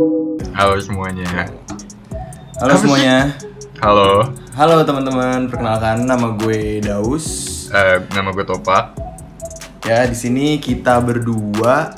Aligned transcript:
Halo 0.00 0.80
semuanya. 0.80 1.28
Halo 2.56 2.72
semuanya. 2.74 3.36
Halo, 3.78 4.32
Halo 4.50 4.80
teman-teman, 4.80 5.44
perkenalkan 5.44 6.08
nama 6.08 6.32
gue 6.34 6.80
Daus. 6.80 7.26
eh, 7.68 8.00
nama 8.10 8.32
gue 8.32 8.40
Topa. 8.42 8.96
Ya, 9.84 10.04
di 10.04 10.16
sini 10.16 10.56
kita 10.56 11.00
berdua 11.00 11.92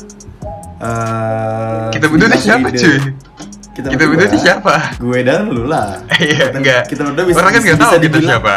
eh 0.79 1.91
Kita 1.91 2.11
berdua 2.11 2.27
nih 2.29 2.43
siapa 2.43 2.69
cuy? 2.69 2.99
Kita 3.73 3.87
berdua 3.89 4.27
nih 4.27 4.41
siapa? 4.41 4.75
Gue 4.99 5.23
dan 5.23 5.47
lu 5.47 5.71
lah. 5.71 6.03
Iya, 6.19 6.51
Kita- 6.51 6.59
enggak. 6.59 6.83
Kita 6.91 7.03
berdua 7.05 7.25
bisa 7.25 7.39
Orang 7.39 7.53
kan 7.53 7.61
nggak 7.61 7.71
bisa 7.73 7.87
tahu 7.87 7.95
kita 7.95 8.03
dibilang- 8.05 8.31
siapa. 8.35 8.55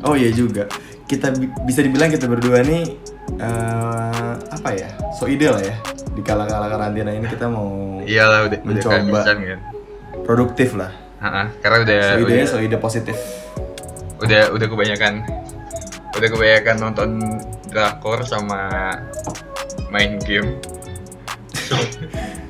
Oh 0.00 0.14
iya 0.16 0.30
juga. 0.32 0.64
Kita 1.04 1.28
bi- 1.30 1.52
bisa 1.62 1.84
dibilang 1.84 2.08
kita 2.08 2.24
berdua 2.24 2.64
nih 2.64 2.96
eh 3.36 4.32
apa 4.48 4.68
ya? 4.72 4.88
So 5.12 5.28
ide 5.28 5.44
lah 5.46 5.60
ya. 5.60 5.76
Di 6.18 6.20
kala-kala 6.20 6.66
karantina 6.66 7.14
ini 7.14 7.24
kita 7.24 7.46
mau 7.46 8.02
Iyalah 8.02 8.44
udah 8.44 8.58
udah 8.58 8.66
Mencoba. 8.66 8.92
kehabisan 8.98 9.36
kan. 9.40 9.58
produktif 10.26 10.68
lah. 10.74 10.90
Ha-ha, 11.18 11.42
karena 11.58 11.76
udah 11.80 12.00
So 12.00 12.16
udah, 12.16 12.26
idenya 12.26 12.44
so 12.44 12.56
ide 12.58 12.76
positif. 12.76 13.16
udah 14.18 14.50
udah 14.50 14.66
kebanyakan 14.66 15.22
udah 16.10 16.28
kebanyakan 16.28 16.74
nonton 16.76 17.08
drakor 17.66 18.22
sama 18.22 18.68
main 19.88 20.18
game. 20.18 20.58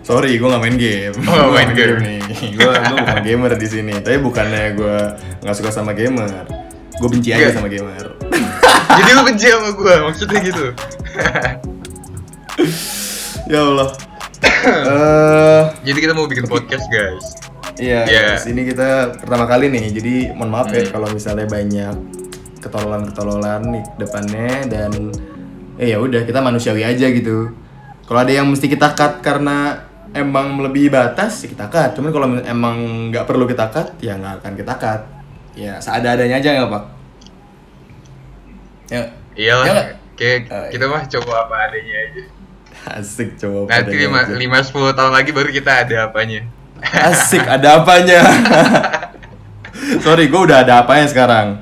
Sorry, 0.00 0.34
gue 0.34 0.46
gak 0.46 0.58
main 0.58 0.74
game. 0.74 1.14
Oh, 1.22 1.44
Gua 1.44 1.54
main 1.54 1.70
game. 1.76 2.00
nih. 2.00 2.18
Gue 2.56 2.72
bukan 2.72 3.18
gamer 3.20 3.52
di 3.54 3.68
sini. 3.68 3.92
Tapi 3.94 4.16
bukannya 4.16 4.72
gue 4.72 4.96
nggak 5.38 5.54
suka 5.54 5.68
sama 5.68 5.92
gamer. 5.92 6.48
Gue 6.96 7.08
benci 7.10 7.28
aja 7.30 7.52
sama 7.52 7.68
gamer. 7.68 8.16
Jadi 8.96 9.10
lu 9.12 9.22
benci 9.22 9.44
sama 9.46 9.68
gue, 9.70 9.94
maksudnya 10.00 10.38
gitu. 10.40 10.64
ya 13.48 13.60
Allah. 13.64 13.88
Eh, 14.58 15.62
Jadi 15.82 15.98
kita 15.98 16.12
mau 16.12 16.26
bikin 16.26 16.46
podcast 16.46 16.86
guys. 16.88 17.26
iya, 17.76 18.02
Iya. 18.04 18.26
di 18.36 18.42
sini 18.44 18.60
kita 18.64 18.88
pertama 19.16 19.46
kali 19.46 19.66
nih. 19.68 19.90
Jadi 19.90 20.14
mohon 20.32 20.50
maaf 20.50 20.68
ya 20.68 20.82
Hmm. 20.82 20.92
kalau 20.92 21.08
misalnya 21.08 21.46
banyak 21.46 21.94
ketololan-ketololan 22.58 23.62
di 23.68 23.80
depannya 23.96 24.66
dan 24.66 24.92
eh 25.76 25.88
ya 25.88 25.98
udah 25.98 26.22
kita 26.22 26.38
manusiawi 26.38 26.82
aja 26.82 27.06
gitu. 27.08 27.54
Kalau 28.02 28.18
ada 28.18 28.32
yang 28.32 28.46
mesti 28.46 28.66
kita 28.66 28.92
cut 28.92 29.20
karena 29.20 29.84
emang 30.10 30.52
melebihi 30.52 30.88
batas, 30.88 31.44
ya 31.44 31.48
kita 31.48 31.66
cut. 31.68 31.90
Cuman 31.94 32.10
kalau 32.10 32.26
emang 32.40 32.76
nggak 33.08 33.24
perlu 33.24 33.44
kita 33.44 33.68
cut, 33.68 33.94
ya 33.98 34.16
nggak 34.16 34.42
akan 34.42 34.52
kita 34.54 34.74
cut. 34.74 35.00
Ya 35.54 35.78
seada-adanya 35.78 36.38
aja 36.38 36.50
nggak 36.56 36.70
pak? 36.70 36.84
Ya, 38.88 39.02
Iyalah, 39.36 39.66
Ya 39.68 39.74
kayak 40.16 40.40
Oh, 40.50 40.56
iya. 40.58 40.70
kita 40.72 40.84
mah 40.88 41.02
coba 41.06 41.32
apa 41.44 41.54
adanya 41.68 41.94
aja. 42.02 42.22
asik 42.98 43.36
coba. 43.36 43.68
Nanti 43.70 43.94
lima, 43.96 44.20
lima 44.34 44.58
sepuluh 44.62 44.92
tahun 44.92 45.12
lagi 45.12 45.30
baru 45.30 45.50
kita 45.50 45.86
ada 45.86 46.08
apanya. 46.08 46.46
Asik, 46.78 47.42
ada 47.42 47.82
apanya? 47.82 48.22
Sorry, 50.04 50.30
gue 50.30 50.40
udah 50.40 50.62
ada 50.62 50.82
apanya 50.82 51.06
sekarang. 51.10 51.58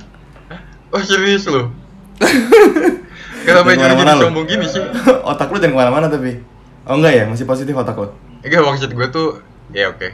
Oh 0.92 1.00
serius 1.00 1.48
lu? 1.48 1.72
Kenapa 3.46 3.72
jadi 3.72 3.94
jadi 3.94 4.18
sombong 4.18 4.44
gini 4.44 4.66
sih? 4.66 4.82
otak 5.22 5.48
lu 5.48 5.62
jangan 5.62 5.72
ke 5.72 5.78
mana-mana 5.78 6.06
tapi. 6.10 6.42
Oh 6.84 6.98
enggak 6.98 7.14
ya, 7.14 7.24
masih 7.26 7.46
positif 7.46 7.72
otak 7.72 7.94
lu. 7.94 8.10
Enggak 8.42 8.62
maksud 8.62 8.90
gue 8.90 9.06
tuh, 9.08 9.28
ya 9.70 9.88
oke. 9.88 10.08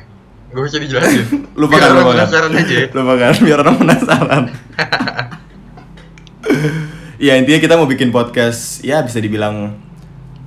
Gak 0.52 0.62
usah 0.68 0.80
dijelasin. 0.84 1.48
Lupakan, 1.56 1.80
Biar 1.80 1.92
lupakan. 1.96 2.12
penasaran 2.12 2.52
aja. 2.52 2.74
ya. 2.76 2.86
Lupakan, 2.92 3.32
biar 3.40 3.58
orang 3.64 3.76
penasaran. 3.80 4.42
Iya 7.16 7.38
intinya 7.38 7.60
kita 7.62 7.74
mau 7.78 7.86
bikin 7.86 8.10
podcast, 8.10 8.82
ya 8.82 9.00
bisa 9.00 9.16
dibilang 9.16 9.78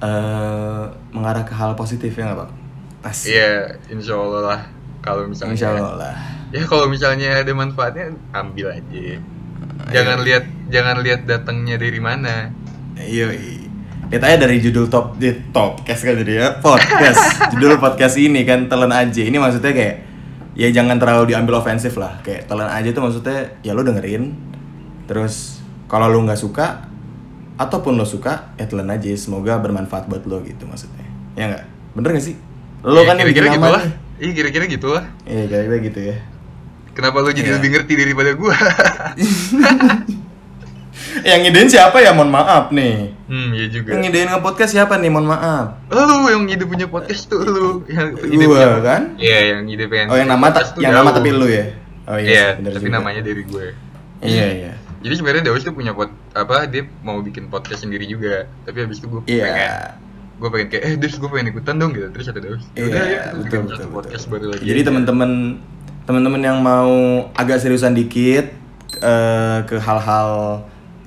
eh 0.03 0.83
mengarah 1.16 1.44
ke 1.47 1.53
hal 1.56 1.78
positif 1.79 2.11
ya 2.16 2.31
nggak 2.31 2.39
pak? 2.44 2.50
Iya, 3.23 3.78
insya 3.94 4.17
Allah 4.17 4.41
lah. 4.41 4.61
Kalau 5.06 5.29
misalnya, 5.29 5.53
Insya 5.53 5.69
Allah 5.78 5.94
lah. 6.01 6.16
ya 6.50 6.66
kalau 6.66 6.89
misalnya 6.89 7.45
ada 7.45 7.53
manfaatnya, 7.53 8.17
ambil 8.33 8.73
aja. 8.73 8.89
Iya. 8.89 9.22
Jangan 9.94 10.17
lihat, 10.25 10.44
jangan 10.73 10.97
lihat 11.06 11.22
datangnya 11.29 11.78
dari 11.78 12.01
mana. 12.01 12.50
Iya, 12.97 13.29
lihat 14.09 14.23
aja 14.25 14.38
dari 14.41 14.57
judul 14.57 14.89
top 14.89 15.22
di 15.22 15.29
topcast 15.53 16.01
kan 16.01 16.17
jadi 16.17 16.33
ya 16.33 16.47
podcast. 16.57 17.22
judul 17.53 17.77
podcast 17.77 18.17
ini 18.17 18.41
kan 18.41 18.66
telan 18.66 18.89
aja. 18.89 19.22
Ini 19.22 19.38
maksudnya 19.38 19.73
kayak 19.77 19.95
ya 20.57 20.73
jangan 20.73 20.97
terlalu 20.97 21.38
diambil 21.38 21.62
ofensif 21.62 21.94
lah. 22.01 22.17
Kayak 22.25 22.50
telan 22.50 22.66
aja 22.66 22.89
tuh 22.89 23.06
maksudnya 23.06 23.53
ya 23.62 23.77
lo 23.77 23.85
dengerin. 23.85 24.33
Terus 25.06 25.62
kalau 25.85 26.09
lo 26.09 26.17
nggak 26.25 26.39
suka 26.41 26.89
ataupun 27.56 27.96
lo 27.96 28.04
suka 28.04 28.52
ya 28.56 28.66
telan 28.66 28.88
aja. 28.88 29.08
Semoga 29.16 29.58
bermanfaat 29.58 30.06
buat 30.06 30.24
lo 30.24 30.42
gitu 30.42 30.64
maksudnya. 30.64 31.06
Ya 31.34 31.50
nggak? 31.50 31.64
Bener 31.94 32.10
gak 32.14 32.26
sih? 32.26 32.36
Lo 32.82 33.02
Ya, 33.02 33.08
kan 33.08 33.16
yang 33.16 33.28
kira-kira 33.28 33.48
bikin 33.48 33.58
gitu 33.58 33.70
lah. 33.72 33.84
Iya 34.16 34.32
kira-kira 34.32 34.66
gitu 34.66 34.88
lah. 34.90 35.04
Iya 35.24 35.44
kira-kira 35.46 35.78
gitu 35.82 36.00
ya. 36.02 36.18
Kenapa 36.92 37.18
lu 37.20 37.30
jadi 37.30 37.44
Iya. 37.46 37.56
lebih 37.60 37.70
ngerti 37.74 37.94
daripada 37.94 38.32
gua? 38.34 38.56
Yang 41.24 41.40
ngidein 41.42 41.70
siapa 41.70 41.98
ya? 42.00 42.12
Mohon 42.12 42.32
maaf 42.34 42.66
nih. 42.70 43.12
hmm, 43.28 43.50
iya 43.52 43.66
juga. 43.68 43.90
Yang 43.96 44.02
ngidein 44.04 44.30
nge-podcast 44.30 44.72
siapa 44.72 44.94
nih? 44.96 45.10
Mohon 45.10 45.28
maaf. 45.32 45.66
Lu 45.90 46.28
yang 46.28 46.44
ide 46.46 46.64
punya 46.64 46.88
podcast 46.88 47.28
tuh 47.28 47.42
lu. 47.44 47.68
Yang 47.88 48.20
ide 48.30 48.46
Gua, 48.46 48.56
punya 48.56 48.68
kan? 48.80 49.02
Iya, 49.16 49.38
yang 49.56 49.62
ide 49.66 49.86
pengen. 49.88 50.08
Oh 50.12 50.16
yang 50.16 50.28
nama 50.28 50.44
podcast 50.46 50.76
tuh 50.76 50.82
yang 50.84 50.94
nama 50.94 51.10
tapi 51.12 51.30
lu 51.32 51.48
ya? 51.48 51.66
Oh 52.06 52.16
Iya, 52.16 52.60
bener 52.60 52.72
tapi 52.78 52.88
juga. 52.88 52.96
namanya 53.00 53.22
dari 53.24 53.44
gue. 53.44 53.68
Iya 54.22 54.48
iya. 54.54 54.74
Jadi 55.06 55.22
sebenarnya 55.22 55.44
Daus 55.46 55.62
tuh 55.62 55.70
punya 55.78 55.94
pot 55.94 56.10
apa 56.34 56.66
dia 56.66 56.82
mau 57.06 57.22
bikin 57.22 57.46
podcast 57.54 57.86
sendiri 57.86 58.10
juga. 58.10 58.50
Tapi 58.66 58.90
habis 58.90 58.98
itu 58.98 59.06
gue 59.06 59.22
Iya. 59.30 59.46
pengen 59.46 59.72
gue 60.36 60.50
pengen 60.50 60.68
kayak 60.74 60.84
eh 60.84 60.94
Daus 60.98 61.16
gue 61.22 61.30
pengen 61.30 61.48
ikutan 61.54 61.76
dong 61.78 61.94
gitu. 61.94 62.10
Terus 62.10 62.26
ada 62.34 62.42
Daus. 62.42 62.64
Iya, 62.74 62.82
"Yaudah, 62.82 63.06
ya, 63.06 63.22
betul, 63.38 63.38
betul, 63.38 63.62
satu 63.62 63.70
betul. 63.86 63.94
podcast 63.94 64.26
baru 64.34 64.46
lagi. 64.50 64.64
Jadi 64.66 64.80
aja." 64.82 64.88
teman-teman 64.90 65.32
teman-teman 66.10 66.42
yang 66.42 66.58
mau 66.58 66.94
agak 67.38 67.62
seriusan 67.62 67.94
dikit 67.94 68.50
eh, 68.98 69.60
ke 69.70 69.78
hal-hal 69.78 70.64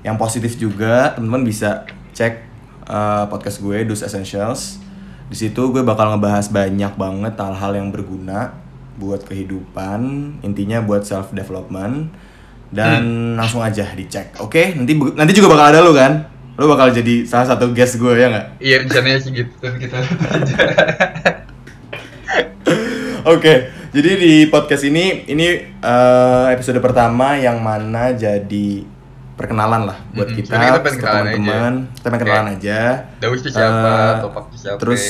yang 0.06 0.14
positif 0.14 0.54
juga, 0.54 1.10
teman-teman 1.18 1.42
bisa 1.42 1.82
cek 2.14 2.34
eh, 2.86 3.24
podcast 3.26 3.58
gue 3.58 3.82
Dus 3.82 4.06
Essentials. 4.06 4.78
Di 5.26 5.36
situ 5.36 5.74
gue 5.74 5.82
bakal 5.82 6.14
ngebahas 6.14 6.46
banyak 6.48 6.94
banget 6.94 7.34
hal-hal 7.34 7.74
yang 7.74 7.90
berguna 7.90 8.54
buat 8.94 9.26
kehidupan, 9.26 10.00
intinya 10.46 10.78
buat 10.86 11.02
self 11.02 11.34
development 11.34 12.14
dan 12.70 13.00
Hmm. 13.00 13.34
langsung 13.34 13.60
aja 13.60 13.88
dicek. 13.90 14.36
Oke, 14.38 14.72
nanti 14.72 14.92
bu- 14.92 15.12
nanti 15.12 15.32
juga 15.32 15.48
bakal 15.50 15.66
ada 15.68 15.80
lu 15.80 15.92
kan? 15.92 16.28
Lu 16.54 16.66
bakal 16.66 16.90
jadi 16.90 17.22
salah 17.22 17.46
satu 17.46 17.70
guest 17.70 17.96
gue 17.96 18.12
ya 18.12 18.28
nggak? 18.28 18.46
Iya 18.58 18.76
rencananya 18.82 19.18
sih 19.18 19.30
gitu. 19.32 19.52
Tapi 19.56 19.76
kita 19.78 19.98
Oke, 23.26 23.54
jadi 23.90 24.10
di 24.16 24.32
podcast 24.46 24.82
ini 24.82 25.24
ini 25.26 25.46
eh, 25.76 26.46
episode 26.50 26.78
pertama 26.78 27.36
yang 27.36 27.58
mana 27.58 28.10
jadi 28.10 28.84
perkenalan 29.34 29.86
lah 29.86 29.98
buat 30.10 30.28
Mm-mm, 30.28 30.38
kita, 30.42 30.56
kita 30.56 30.90
ke 30.90 30.98
teman-teman. 30.98 31.72
Kita 31.92 32.06
pengen 32.08 32.22
kenalan 32.22 32.48
aja. 32.54 32.80
Daus 33.18 33.38
tuh 33.38 33.52
siapa, 33.52 33.90
Eh, 33.92 34.14
Topak 34.20 34.44
siapa. 34.52 34.78
Terus 34.78 35.02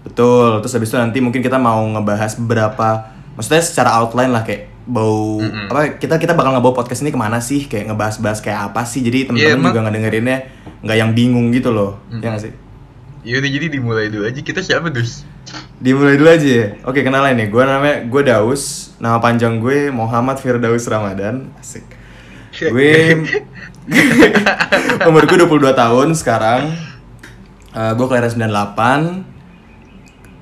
betul, 0.00 0.50
terus 0.60 0.72
habis 0.72 0.88
itu 0.88 0.96
nanti 0.96 1.18
mungkin 1.18 1.40
kita 1.40 1.58
mau 1.58 1.82
ngebahas 1.88 2.32
beberapa 2.36 2.88
maksudnya 3.34 3.60
secara 3.60 3.98
outline 3.98 4.30
lah 4.30 4.40
kayak 4.40 4.69
bau 4.90 5.38
Mm-mm. 5.38 5.68
apa 5.68 5.96
kita 5.96 6.16
kita 6.16 6.32
bakal 6.34 6.50
ngebawa 6.52 6.74
podcast 6.74 7.00
ini 7.00 7.08
ke 7.08 7.16
mana 7.16 7.38
sih 7.38 7.64
kayak 7.64 7.88
ngebahas-bahas 7.88 8.38
kayak 8.38 8.68
apa 8.68 8.82
sih 8.82 9.00
jadi 9.00 9.24
teman-teman 9.24 9.46
Iya, 9.46 9.54
emang- 9.54 9.70
juga 9.70 9.80
ngedengerinnya 9.86 10.36
nggak 10.80 10.96
yang 10.98 11.10
bingung 11.12 11.46
gitu 11.50 11.70
loh 11.70 11.96
Mm-mm. 12.08 12.18
ya 12.18 12.26
nggak 12.28 12.42
sih 12.42 12.52
Yaudah 13.20 13.46
jadi 13.46 13.66
dimulai 13.68 14.08
dulu 14.08 14.24
aja. 14.24 14.40
Kita 14.40 14.58
siapa 14.58 14.88
Dus? 14.88 15.22
Dimulai 15.76 16.16
dulu 16.16 16.32
aja 16.32 16.40
ya. 16.40 16.66
Oke, 16.88 17.04
kenalin 17.04 17.36
nih. 17.36 17.52
Gue 17.52 17.60
namanya 17.62 18.00
gue 18.00 18.22
Daus. 18.24 18.96
Nama 18.96 19.20
panjang 19.20 19.60
gue 19.60 19.92
Muhammad 19.92 20.40
Firdaus 20.40 20.88
Ramadan. 20.88 21.52
Asik. 21.60 21.84
Gue 22.56 23.20
umur 25.04 25.24
gue 25.24 25.36
22 25.36 25.72
tahun 25.74 26.08
sekarang. 26.14 26.62
Eh, 27.70 27.92
gue 27.92 28.02
kelahiran 28.02 28.32
98. 28.32 29.22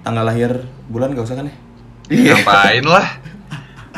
Tanggal 0.03 0.25
lahir 0.25 0.51
bulan 0.87 1.13
gak 1.13 1.27
usah 1.27 1.35
kan 1.35 1.45
ya? 1.45 1.55
Ngapain 2.09 2.85
lah? 2.87 3.07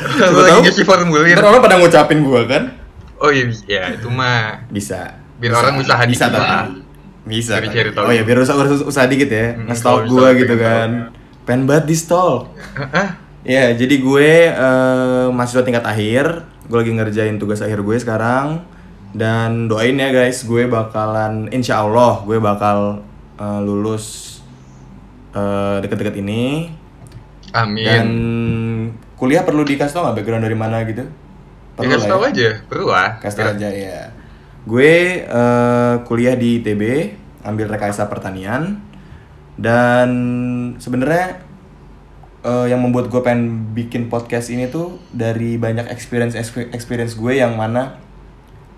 Siapa 0.01 0.41
tahu? 0.41 0.59
ngisi 0.65 0.83
formulir. 0.83 1.35
Ntar 1.37 1.45
orang 1.45 1.61
pada 1.61 1.75
ngucapin 1.77 2.19
gue 2.25 2.41
kan? 2.49 2.63
Oh 3.21 3.29
iya. 3.29 3.45
Ya 3.69 3.81
itu 3.93 4.09
mah 4.09 4.65
Bisa. 4.67 5.21
Biar 5.37 5.53
Bisa. 5.53 5.61
orang 5.61 5.73
usaha 5.77 6.03
Bisa 6.05 6.25
dikit 6.27 6.37
tapi. 6.37 6.49
lah. 6.49 6.65
Bisa. 7.21 7.51
Cari- 7.57 7.67
tapi. 7.69 7.77
cari 7.77 7.89
tahu. 7.93 8.05
Oh 8.09 8.13
ya 8.13 8.21
biar 8.25 8.37
usaha, 8.41 8.55
usaha, 8.57 8.85
usaha 8.85 9.05
dikit 9.05 9.29
ya. 9.29 9.47
Mm, 9.57 9.69
gue 10.09 10.27
gitu 10.41 10.55
kan. 10.57 10.89
Pengen 11.45 11.63
banget 11.69 11.85
di 11.89 11.95
stalk. 11.97 12.49
Ya, 13.41 13.73
jadi 13.73 13.95
gue 13.97 14.29
eh, 14.53 15.27
mahasiswa 15.33 15.65
tingkat 15.65 15.81
akhir. 15.81 16.45
Gue 16.69 16.77
lagi 16.85 16.93
ngerjain 16.93 17.41
tugas 17.41 17.61
akhir 17.61 17.81
gue 17.81 17.97
sekarang. 17.97 18.61
Dan 19.11 19.67
doain 19.67 19.97
ya 19.97 20.13
guys, 20.13 20.45
gue 20.45 20.69
bakalan, 20.69 21.51
insya 21.51 21.81
Allah 21.83 22.21
gue 22.23 22.37
bakal 22.37 23.01
eh, 23.37 23.59
lulus 23.61 24.37
eh, 25.33 25.81
deket-deket 25.81 26.21
ini. 26.21 26.69
Amin. 27.51 27.83
Dan 27.85 28.07
kuliah 29.21 29.45
perlu 29.45 29.61
dikasih 29.61 29.93
tau 29.93 30.01
nggak 30.09 30.17
background 30.17 30.49
dari 30.49 30.57
mana 30.57 30.81
gitu? 30.89 31.05
Ya, 31.77 31.93
kasih 31.93 32.09
lah 32.09 32.11
tahu 32.17 32.21
aja, 32.25 32.49
perlu 32.65 32.85
lah. 32.89 33.09
Kasih 33.21 33.37
tau 33.37 33.53
aja 33.53 33.69
ya. 33.69 34.09
Gue 34.65 35.21
eh, 35.21 35.95
kuliah 36.09 36.33
di 36.33 36.57
ITB, 36.57 36.81
ambil 37.45 37.69
rekayasa 37.69 38.09
pertanian. 38.09 38.81
Dan 39.61 40.09
sebenarnya 40.81 41.37
eh, 42.41 42.65
yang 42.73 42.81
membuat 42.81 43.13
gue 43.13 43.21
pengen 43.21 43.77
bikin 43.77 44.09
podcast 44.09 44.49
ini 44.49 44.65
tuh 44.73 44.97
dari 45.13 45.61
banyak 45.61 45.85
experience 45.93 46.33
experience 46.73 47.13
gue 47.13 47.37
yang 47.37 47.53
mana 47.53 48.01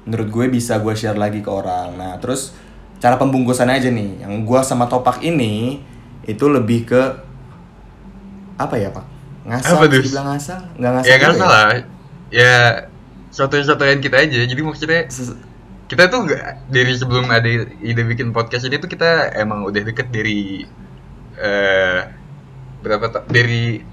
menurut 0.04 0.28
gue 0.28 0.46
bisa 0.52 0.76
gue 0.84 0.92
share 0.92 1.16
lagi 1.16 1.40
ke 1.40 1.48
orang. 1.48 1.96
Nah 1.96 2.20
terus 2.20 2.52
cara 3.00 3.16
pembungkusan 3.16 3.72
aja 3.72 3.88
nih, 3.88 4.28
yang 4.28 4.44
gue 4.44 4.60
sama 4.60 4.92
Topak 4.92 5.24
ini 5.24 5.80
itu 6.28 6.52
lebih 6.52 6.84
ke 6.84 7.02
apa 8.60 8.76
ya 8.76 8.92
pak? 8.92 9.13
Ngasal, 9.44 9.76
Apa 9.76 9.86
tuh? 9.86 10.00
dibilang 10.00 10.28
ngasal? 10.32 10.60
Nggak 10.76 10.92
ngasal 10.94 11.10
ya 11.10 11.16
kan 11.16 11.30
juga 11.30 11.40
salah 11.42 11.68
ya 12.32 12.54
satu-satuan 13.30 14.00
kita 14.00 14.18
aja 14.20 14.38
jadi 14.44 14.62
maksudnya 14.62 15.02
Ses- 15.08 15.36
kita 15.86 16.08
tuh 16.08 16.26
nggak 16.26 16.44
dari 16.68 16.94
sebelum 16.94 17.28
ada 17.28 17.50
ide 17.78 18.02
bikin 18.04 18.32
podcast 18.32 18.66
ini 18.66 18.78
tuh 18.78 18.88
kita 18.88 19.36
emang 19.36 19.62
udah 19.64 19.82
deket 19.84 20.10
dari 20.10 20.64
eh 21.36 22.00
berapa 22.80 23.06
ta- 23.10 23.26
dari 23.26 23.84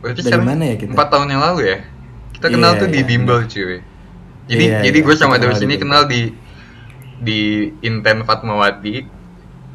berarti 0.00 0.20
Dari 0.20 0.28
sekarang 0.28 0.46
mana 0.46 0.64
ya 0.64 0.76
kita? 0.76 0.90
empat 0.92 1.08
tahun 1.08 1.28
yang 1.28 1.42
lalu 1.42 1.60
ya 1.66 1.78
kita 2.32 2.46
kenal 2.48 2.72
Iya, 2.72 2.80
tuh 2.80 2.88
di 2.88 2.98
iya, 2.98 3.06
bimbel 3.06 3.38
cuy 3.44 3.76
jadi 4.44 4.64
Iya, 4.64 4.78
jadi 4.82 4.98
iya, 4.98 5.06
gue 5.06 5.14
sama 5.14 5.34
kita 5.34 5.42
Daus 5.42 5.54
kenal 5.54 5.64
ini 5.64 5.72
di 5.72 5.78
kenal 5.78 6.02
di 6.04 6.20
di 7.16 7.40
Inten 7.80 8.18
Fatmawati 8.22 8.94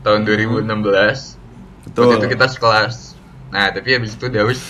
tahun 0.01 0.21
2016 0.23 0.65
Hmm. 0.65 1.37
Betul. 1.85 2.01
Waktu 2.05 2.15
itu 2.19 2.27
kita 2.29 2.45
sekelas. 2.47 2.95
Nah, 3.49 3.73
tapi 3.73 3.97
habis 3.97 4.13
itu 4.13 4.25
Daus 4.29 4.61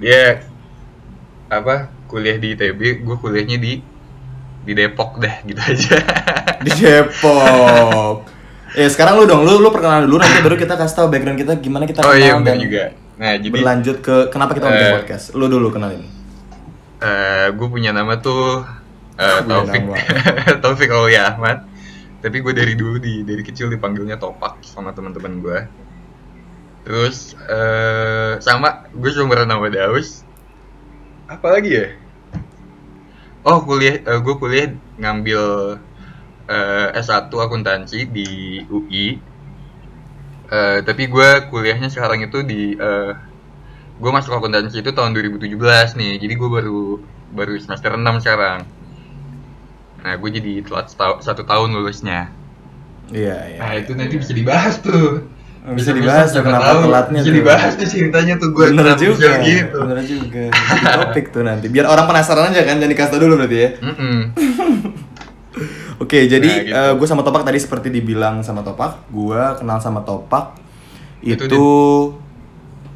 dia 0.00 0.46
apa 1.50 1.90
kuliah 2.06 2.38
di 2.38 2.54
ITB, 2.54 3.02
gue 3.02 3.16
kuliahnya 3.18 3.58
di 3.58 3.82
di 4.60 4.72
Depok 4.76 5.18
dah 5.18 5.42
gitu 5.42 5.58
aja. 5.60 5.96
di 6.64 6.70
Depok. 6.70 8.26
Ya 8.70 8.86
sekarang 8.86 9.18
lu 9.18 9.24
dong, 9.26 9.42
lu 9.42 9.58
lu 9.58 9.68
perkenalan 9.74 10.06
dulu 10.06 10.22
nanti 10.22 10.46
baru 10.46 10.54
kita 10.54 10.78
kasih 10.78 10.94
tahu 11.02 11.06
background 11.10 11.38
kita 11.42 11.52
gimana 11.58 11.90
kita 11.90 12.06
oh 12.06 12.14
iya 12.14 12.38
kenal 12.38 12.46
dan 12.46 12.58
juga. 12.62 12.84
Nah, 13.20 13.34
jadi 13.36 13.52
berlanjut 13.52 13.96
ke 14.00 14.16
kenapa 14.30 14.54
kita 14.54 14.64
mau 14.70 14.72
bikin 14.78 14.86
Eh, 14.86 14.96
podcast. 15.02 15.24
Lu 15.34 15.46
dulu 15.50 15.68
kenalin. 15.74 16.02
gue 17.50 17.68
punya 17.68 17.90
nama 17.90 18.16
tuh 18.22 18.62
eh, 19.18 19.38
Punya 19.42 19.66
Taufik. 19.66 19.82
Taufik 20.62 20.90
Aulia 20.94 21.34
Ahmad. 21.34 21.66
Tapi 22.20 22.36
gue 22.38 22.52
dari 22.54 22.78
dulu 22.78 23.00
di 23.02 23.26
dari 23.26 23.42
kecil 23.42 23.68
dipanggilnya 23.72 24.16
Topak 24.16 24.62
sama 24.62 24.94
teman-teman 24.94 25.40
gue. 25.42 25.58
Terus 26.84 27.36
eh 27.48 28.40
sama 28.40 28.88
gue 28.90 29.10
seumuran 29.12 29.46
nama 29.46 29.66
Daus. 29.68 30.24
Apa 31.28 31.58
lagi 31.58 31.70
ya? 31.76 31.86
Oh 33.40 33.64
kuliah, 33.64 33.96
gue 34.04 34.34
kuliah 34.36 34.68
ngambil 35.00 35.42
eh, 36.46 36.88
S1 36.96 37.32
akuntansi 37.32 38.04
di 38.04 38.28
UI. 38.68 39.16
Eh, 40.50 40.78
tapi 40.82 41.06
gue 41.06 41.28
kuliahnya 41.46 41.88
sekarang 41.88 42.26
itu 42.26 42.42
di 42.42 42.74
eh, 42.74 43.12
gue 44.00 44.10
masuk 44.10 44.32
akuntansi 44.34 44.80
itu 44.80 44.90
tahun 44.90 45.12
2017 45.12 45.94
nih 45.94 46.16
jadi 46.18 46.34
gue 46.34 46.48
baru 46.48 46.80
baru 47.30 47.54
semester 47.60 47.94
6 47.94 48.24
sekarang 48.24 48.64
nah 50.00 50.16
gue 50.16 50.30
jadi 50.32 50.64
telat 50.64 50.88
setau- 50.88 51.20
satu 51.20 51.44
tahun 51.44 51.76
lulusnya 51.76 52.32
Iya, 53.12 53.36
iya. 53.52 53.58
nah 53.60 53.72
itu 53.76 53.92
nanti 53.92 54.16
bisa 54.16 54.32
dibahas 54.32 54.80
tuh 54.80 55.28
Bisa 55.60 55.92
dibahas 55.92 56.28
tuh 56.30 56.40
kenapa 56.40 56.72
tahu. 56.72 56.80
telatnya 56.82 57.20
bisa 57.20 57.28
tuh. 57.28 57.36
dibahas 57.36 57.72
tuh 57.74 57.84
ceritanya 57.84 58.34
tuh 58.36 58.48
gue 58.50 58.64
bener 58.70 58.96
juga. 58.96 59.30
gitu 59.40 59.76
Bener 59.78 60.00
juga. 60.02 60.42
Jadi 60.48 60.84
topik 60.96 61.26
tuh 61.28 61.42
nanti. 61.42 61.66
Biar 61.66 61.84
orang 61.84 62.06
penasaran 62.06 62.48
aja 62.48 62.62
kan, 62.62 62.76
jangan 62.76 62.88
dikasih 62.88 63.10
tau 63.10 63.20
dulu 63.20 63.34
berarti 63.36 63.56
ya. 63.56 63.68
Mm-mm. 63.78 64.18
Oke, 66.02 66.24
jadi 66.24 66.48
Nah, 66.64 66.64
gitu. 66.90 66.96
gue 66.96 67.06
sama 67.06 67.20
Topak 67.20 67.44
tadi 67.44 67.58
seperti 67.58 67.88
dibilang 67.88 68.40
sama 68.40 68.60
Topak, 68.60 69.04
gue 69.06 69.36
kenal 69.54 69.78
sama 69.78 70.00
Topak 70.00 70.56
itu, 71.20 71.44
Itu 71.44 71.64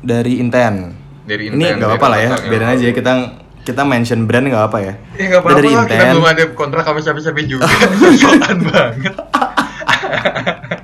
dari 0.00 0.40
Inten. 0.40 0.96
Dari 1.22 1.46
Ini 1.46 1.52
Inten, 1.52 1.75
nggak 1.76 1.84
dari 1.87 1.99
apa 1.99 2.06
lah 2.06 2.19
ya, 2.19 2.31
biarin 2.43 2.70
aja 2.70 2.82
ya 2.82 2.93
kita 2.93 3.12
kita 3.62 3.81
mention 3.82 4.25
brand 4.25 4.44
nggak 4.46 4.64
apa 4.66 4.78
ya. 4.78 4.93
ya 5.14 5.25
nggak 5.26 5.43
Kita 5.43 5.52
dari 5.55 5.69
apa-apa 5.69 5.76
lah, 5.76 5.84
kita 5.87 5.94
Inten. 5.99 6.12
belum 6.14 6.26
ada 6.26 6.44
kontrak 6.50 6.82
sama 6.82 6.99
siapa-siapa 6.99 7.38
juga 7.44 7.64
sosokan 8.00 8.56
banget 8.62 9.14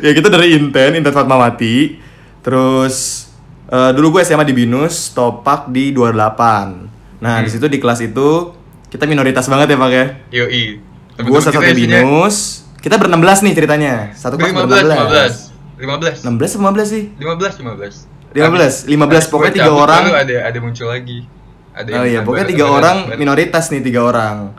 ya 0.00 0.12
kita 0.12 0.28
dari 0.28 0.54
Inten, 0.54 0.94
Inten 0.94 1.10
Fatmawati. 1.10 1.98
Terus 2.40 3.26
eh, 3.66 3.90
dulu 3.92 4.14
gue 4.14 4.22
SMA 4.22 4.44
di 4.44 4.52
Binus, 4.52 5.10
Topak 5.10 5.68
di 5.68 5.90
28. 5.90 6.90
Nah, 7.18 7.40
Hmm. 7.40 7.44
di 7.44 7.50
situ 7.50 7.64
di 7.66 7.78
kelas 7.78 8.00
itu 8.00 8.52
kita 8.86 9.04
minoritas 9.04 9.46
banget 9.46 9.72
ya, 9.72 9.76
Pak 9.76 9.90
ya. 9.90 10.04
yoi 10.34 10.64
Gue 11.16 11.40
satu 11.40 11.56
satu 11.56 11.72
Binus. 11.72 12.66
Kita 12.78 13.00
ber 13.00 13.08
16 13.08 13.40
nih 13.40 13.52
ceritanya. 13.54 13.94
Satu 14.12 14.36
kelas 14.36 14.52
ber 14.52 14.68
15 14.68 14.84
16. 14.84 15.54
15 15.74 16.20
15 16.20 16.20
16 16.20 16.52
atau 16.52 16.60
15 16.60 16.86
sih? 16.86 17.04
15 17.16 17.58
15 17.58 18.12
15, 18.34 18.90
15, 18.90 18.98
Habis 18.98 19.24
pokoknya 19.30 19.54
tiga 19.54 19.72
orang. 19.72 20.04
ada 20.10 20.36
ada 20.44 20.58
muncul 20.58 20.86
lagi 20.86 21.22
ada 21.70 21.90
Oh 21.92 22.04
iya, 22.04 22.20
pokoknya 22.20 22.46
tiga 22.46 22.66
orang 22.68 22.96
minoritas 23.14 23.70
nih 23.70 23.80
tiga 23.80 24.02
orang. 24.04 24.54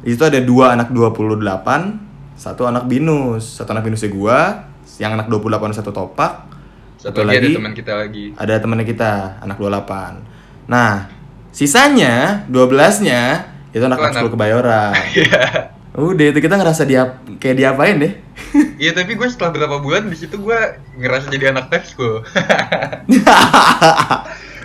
Di 0.00 0.12
situ 0.12 0.24
ada 0.24 0.40
dua 0.40 0.72
anak 0.72 0.88
28, 0.88 2.09
satu 2.40 2.64
anak 2.64 2.88
binus, 2.88 3.60
satu 3.60 3.76
anak 3.76 3.84
binusnya 3.84 4.08
gua, 4.08 4.64
yang 4.96 5.12
anak 5.12 5.28
28 5.28 5.76
satu 5.76 5.92
topak, 5.92 6.48
satu 6.96 7.20
lagi, 7.20 7.36
ada 7.36 7.48
teman 7.60 7.72
kita 7.76 7.92
lagi 8.00 8.24
ada 8.32 8.54
temannya 8.56 8.86
kita, 8.88 9.12
anak 9.44 9.60
28. 9.60 10.24
Nah, 10.64 11.12
sisanya 11.52 12.48
12-nya 12.48 13.44
itu 13.70 13.84
anak 13.84 14.00
Itu 14.00 14.04
anak 14.08 14.12
sekolah 14.16 14.24
anak- 14.24 14.32
kebayoran. 14.32 14.92
Iya. 15.20 15.44
Udah 15.90 16.26
itu 16.30 16.38
kita 16.38 16.54
ngerasa 16.54 16.86
dia 16.86 17.18
kayak 17.36 17.56
diapain 17.60 18.00
deh. 18.00 18.12
Iya 18.80 18.96
tapi 18.96 19.20
gue 19.20 19.28
setelah 19.28 19.52
berapa 19.52 19.76
bulan 19.84 20.08
di 20.08 20.16
situ 20.16 20.40
gue 20.40 20.58
ngerasa 20.96 21.28
jadi 21.28 21.52
anak 21.52 21.68
lab 21.68 21.84
school. 21.84 22.24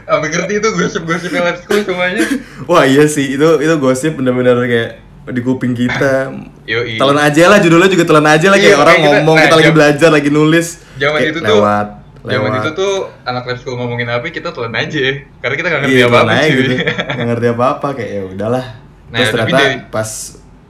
Ambil 0.05 0.29
ngerti 0.31 0.53
itu 0.61 0.69
gosip-gosip 0.71 1.33
lab 1.33 1.57
school 1.59 1.81
semuanya. 1.83 2.23
Wah 2.69 2.85
iya 2.85 3.03
sih, 3.09 3.35
itu 3.35 3.47
itu 3.59 3.73
gosip 3.81 4.15
bener-bener 4.15 4.55
kayak 4.63 4.91
di 5.27 5.41
kuping 5.41 5.73
kita. 5.73 6.29
Yoi. 6.71 6.97
Telan 6.97 7.17
aja 7.19 7.43
lah 7.47 7.57
judulnya 7.57 7.85
juga 7.87 8.03
telan 8.03 8.25
aja 8.25 8.47
lah 8.47 8.55
Iya, 8.55 8.65
kayak 8.65 8.77
orang 8.77 8.85
kayak 8.87 9.01
kita- 9.01 9.13
ngomong 9.15 9.35
nah, 9.35 9.43
kita 9.43 9.55
lagi 9.55 9.65
jam- 9.65 9.75
belajar 9.75 10.09
lagi 10.11 10.29
nulis 10.29 10.67
Zaman 10.95 11.15
kayak 11.15 11.27
itu 11.27 11.39
tuh 11.39 11.45
lewat 11.47 11.87
Zaman 12.17 12.33
lewat. 12.47 12.57
itu 12.57 12.69
tuh 12.73 12.93
anak 13.21 13.43
lab 13.43 13.57
school 13.57 13.75
ngomongin 13.75 14.07
apa 14.07 14.25
kita 14.27 14.49
telan 14.49 14.73
aja 14.73 15.05
karena 15.37 15.55
kita 15.55 15.67
gak 15.67 15.79
ngerti 15.79 15.93
iya, 15.95 16.05
apa-apa 16.07 16.33
cuy. 16.33 16.49
gitu 16.51 16.71
nggak 17.15 17.27
ngerti 17.27 17.47
apa 17.47 17.63
apa 17.71 17.87
kayak 17.93 18.11
ya 18.11 18.23
udahlah 18.27 18.65
Nah, 19.05 19.17
terus 19.21 19.29
ternyata 19.31 19.57
dari- 19.59 19.81
pas 19.87 20.09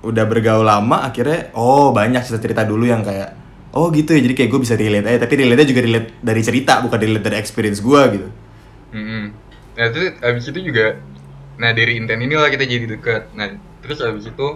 udah 0.01 0.25
bergaul 0.25 0.61
lama 0.63 0.97
akhirnya 1.01 1.39
oh 1.53 1.89
banyak 1.89 2.21
cerita 2.21 2.39
cerita 2.39 2.61
dulu 2.61 2.83
yang 2.83 3.01
kayak 3.01 3.31
oh 3.71 3.87
gitu 3.89 4.11
ya 4.11 4.19
jadi 4.19 4.35
kayak 4.35 4.49
gue 4.49 4.61
bisa 4.61 4.75
relate 4.75 5.05
aja 5.05 5.19
tapi 5.21 5.33
relate 5.37 5.63
juga 5.65 5.81
relate 5.81 6.07
dari 6.19 6.41
cerita 6.41 6.73
bukan 6.77 6.97
relate 6.97 7.23
dari 7.23 7.37
experience 7.37 7.79
gue 7.79 8.01
gitu 8.11 8.27
Mm-mm. 8.91 9.23
Nah 9.73 9.87
terus 9.89 10.15
abis 10.19 10.45
itu 10.45 10.59
juga 10.65 10.99
Nah 11.55 11.71
dari 11.71 11.95
inten 11.95 12.19
inilah 12.19 12.47
kita 12.47 12.63
jadi 12.63 12.85
deket 12.89 13.31
Nah 13.31 13.47
terus 13.85 14.01
abis 14.01 14.25
itu 14.27 14.47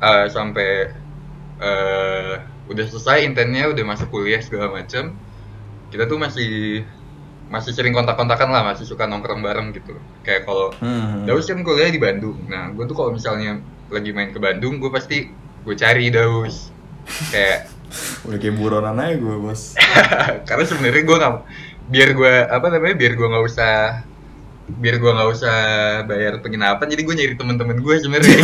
eh, 0.00 0.26
Sampai 0.28 0.90
eh, 1.60 2.32
Udah 2.66 2.84
selesai 2.88 3.22
intennya 3.22 3.70
Udah 3.70 3.84
masuk 3.86 4.10
kuliah 4.10 4.40
segala 4.40 4.72
macem 4.72 5.14
Kita 5.92 6.08
tuh 6.08 6.18
masih 6.18 6.82
Masih 7.46 7.70
sering 7.70 7.94
kontak-kontakan 7.94 8.50
lah 8.50 8.66
Masih 8.66 8.88
suka 8.88 9.06
nongkrong 9.06 9.38
bareng 9.38 9.70
gitu. 9.70 9.94
Kayak 10.26 10.48
kalau 10.48 10.74
Hmm. 10.82 11.22
Daus 11.24 11.46
kan 11.46 11.62
kuliah 11.62 11.88
di 11.88 12.00
Bandung. 12.02 12.36
Nah 12.50 12.74
gue 12.74 12.84
tuh 12.84 12.96
kalau 12.96 13.14
misalnya 13.14 13.62
Lagi 13.86 14.10
main 14.10 14.34
ke 14.34 14.42
Bandung 14.42 14.82
Gue 14.82 14.90
pasti 14.90 15.30
Gue 15.62 15.78
cari 15.78 16.10
Daus. 16.10 16.74
Kayak 17.30 17.70
udah 18.26 18.38
kayak 18.42 18.56
buronan 18.58 18.98
aja 18.98 19.14
gue 19.14 19.36
bos. 19.38 19.78
Karena 20.48 20.64
sebenarnya 20.66 21.02
gue 21.06 21.16
nggak 21.22 21.34
biar 21.86 22.08
gue 22.18 22.34
apa 22.50 22.66
namanya 22.66 22.98
biar 22.98 23.12
gue 23.14 23.26
nggak 23.30 23.44
usah 23.46 23.74
biar 24.66 24.98
gue 24.98 25.10
nggak 25.14 25.30
usah 25.30 25.56
bayar 26.04 26.42
penginapan 26.42 26.86
jadi 26.90 27.02
gue 27.06 27.14
nyari 27.14 27.34
teman-teman 27.38 27.78
gue 27.78 27.94
sebenarnya. 28.02 28.38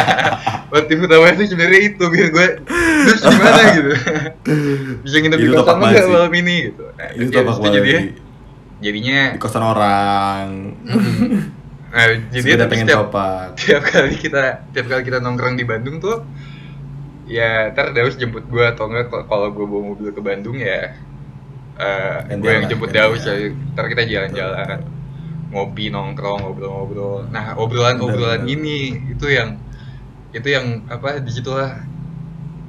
Motif 0.72 0.96
utama 1.02 1.26
itu 1.34 1.50
sebenarnya 1.50 1.80
itu 1.82 2.04
biar 2.06 2.28
gue 2.30 2.46
terus 3.04 3.20
gimana 3.20 3.60
gitu. 3.76 3.90
Bisa 5.02 5.16
nginep 5.18 5.38
di 5.38 5.46
Itu 5.50 5.58
kosan 5.58 5.76
nggak 5.82 6.06
malam 6.06 6.32
ini 6.32 6.54
gitu. 6.70 6.84
Nah, 6.94 7.08
itu 7.10 7.32
habis 7.34 7.56
itu 7.56 7.62
banget 7.66 8.04
jadinya 8.78 9.20
di 9.34 9.38
kosan 9.42 9.64
orang. 9.66 10.46
Nah 11.88 12.04
jadi 12.28 12.60
tapi 12.60 12.68
pengen 12.68 12.84
setiap 12.84 13.08
topak 13.08 13.56
tiap 13.56 13.80
kali 13.80 14.12
kita 14.12 14.60
tiap 14.76 14.92
kali 14.92 15.08
kita 15.08 15.24
nongkrong 15.24 15.56
di 15.56 15.64
Bandung 15.64 16.04
tuh 16.04 16.20
ya 17.24 17.72
ntar 17.72 17.96
Daus 17.96 18.20
jemput 18.20 18.44
gue 18.44 18.60
atau 18.60 18.92
enggak 18.92 19.08
kalau- 19.08 19.48
gue 19.48 19.64
bawa 19.64 19.96
mobil 19.96 20.12
ke 20.12 20.20
Bandung 20.20 20.60
ya 20.60 20.92
eh 21.80 22.18
Gantian 22.28 22.44
gue 22.44 22.50
yang 22.52 22.68
jemput. 22.68 22.92
Daus 22.92 23.24
ya 23.24 23.40
ntar 23.72 23.88
kita 23.88 24.04
jalan-jalan 24.04 24.84
ngopi 25.48 25.88
nongkrong 25.88 26.44
ngobrol-ngobrol. 26.44 27.28
Nah 27.30 27.56
obrolan-obrolan 27.56 28.44
ini 28.44 28.76
itu 29.08 29.26
yang 29.28 29.56
itu 30.30 30.44
yang 30.44 30.84
apa 30.86 31.18
di 31.18 31.30
situlah 31.32 31.80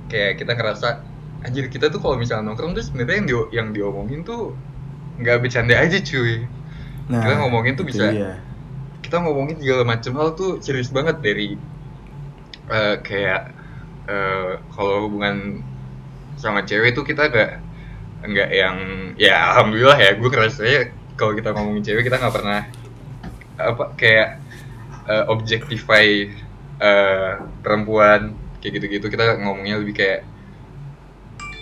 kayak 0.08 0.40
kita 0.40 0.56
ngerasa 0.56 1.04
anjir 1.40 1.68
kita 1.68 1.88
tuh 1.88 2.00
kalau 2.00 2.16
misalnya 2.16 2.48
nongkrong 2.48 2.72
tuh 2.72 2.84
sebenarnya 2.84 3.16
yang 3.20 3.28
di- 3.28 3.50
yang 3.52 3.68
diomongin 3.72 4.24
tuh 4.24 4.56
nggak 5.20 5.44
bercanda 5.44 5.76
aja 5.76 6.00
cuy. 6.00 6.48
Nah 7.10 7.20
Kita 7.20 7.34
ngomongin 7.38 7.74
tuh 7.76 7.84
bisa- 7.84 8.12
dia. 8.12 8.40
kita 9.00 9.26
ngomongin 9.26 9.58
segala 9.58 9.84
macam 9.84 10.12
hal 10.16 10.30
tuh 10.36 10.62
serius 10.62 10.88
banget 10.90 11.18
dari 11.20 11.58
eh, 12.70 12.96
kayak 13.02 13.42
eh, 14.06 14.52
kalau 14.70 15.10
hubungan 15.10 15.66
sama 16.38 16.62
cewek 16.62 16.94
tuh 16.94 17.04
kita 17.04 17.28
gak 17.28 17.60
nggak 18.22 18.50
yang 18.52 18.78
ya 19.16 19.52
alhamdulillah 19.52 19.96
ya 19.96 20.12
gue 20.14 20.30
ngerasanya 20.30 20.82
kalau 21.20 21.36
kita 21.36 21.52
ngomongin 21.52 21.84
cewek 21.84 22.08
kita 22.08 22.16
nggak 22.16 22.36
pernah 22.36 22.62
apa 23.60 23.84
kayak 24.00 24.40
uh, 25.04 25.28
objectify 25.28 26.32
uh, 26.80 27.44
perempuan 27.60 28.32
kayak 28.64 28.80
gitu-gitu. 28.80 29.12
Kita 29.12 29.36
ngomongnya 29.44 29.76
lebih 29.84 30.00
kayak 30.00 30.24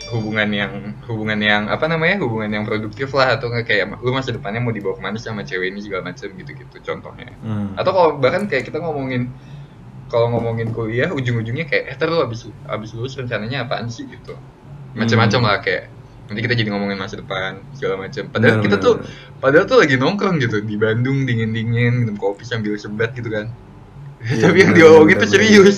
hubungan 0.07 0.47
yang 0.55 0.71
hubungan 1.03 1.35
yang 1.35 1.63
apa 1.67 1.83
namanya 1.91 2.15
hubungan 2.23 2.47
yang 2.47 2.63
produktif 2.63 3.11
lah 3.11 3.35
atau 3.35 3.51
nggak 3.51 3.67
kayak 3.67 3.85
lu 3.99 4.15
masa 4.15 4.31
depannya 4.31 4.63
mau 4.63 4.71
dibawa 4.71 4.95
ke 4.95 5.03
mana 5.03 5.17
sama 5.19 5.43
cewek 5.43 5.75
ini 5.75 5.83
segala 5.83 6.07
macam 6.13 6.31
gitu-gitu 6.31 6.79
contohnya. 6.79 7.35
Hmm. 7.43 7.75
atau 7.75 7.91
kalau 7.91 8.09
bahkan 8.15 8.47
kayak 8.47 8.71
kita 8.71 8.79
ngomongin 8.79 9.27
kalau 10.07 10.31
ngomongin 10.31 10.71
kuliah 10.71 11.11
ujung-ujungnya 11.11 11.67
kayak 11.67 11.91
eh 11.91 11.97
terus 11.99 12.15
abis 12.23 12.41
abis 12.71 12.89
lulus 12.95 13.19
rencananya 13.19 13.67
apaan 13.67 13.91
sih? 13.91 14.07
Gitu. 14.07 14.31
Macam-macam 14.95 15.39
Hmm. 15.43 15.47
lah 15.51 15.57
kayak 15.59 15.83
nanti 16.27 16.39
kita 16.43 16.53
jadi 16.53 16.69
ngomongin 16.69 16.95
masa 16.95 17.15
depan 17.15 17.63
segala 17.71 17.95
macam 17.97 18.23
padahal 18.27 18.59
Bener, 18.59 18.65
kita 18.67 18.75
bener, 18.75 18.85
tuh 18.85 18.93
bener. 18.99 19.39
padahal 19.39 19.65
tuh 19.65 19.77
lagi 19.79 19.95
nongkrong 19.95 20.35
gitu 20.37 20.57
di 20.59 20.75
Bandung 20.75 21.23
dingin-dingin 21.23 21.93
minum 22.03 22.15
kopi 22.15 22.43
sambil 22.43 22.75
sebat 22.75 23.15
gitu 23.15 23.27
kan 23.27 23.47
Iya, 24.17 24.41
tapi 24.49 24.57
yang 24.59 24.71
bener, 24.73 24.79
diomongin 24.83 25.15
bener, 25.15 25.23
tuh 25.23 25.29
serius 25.29 25.77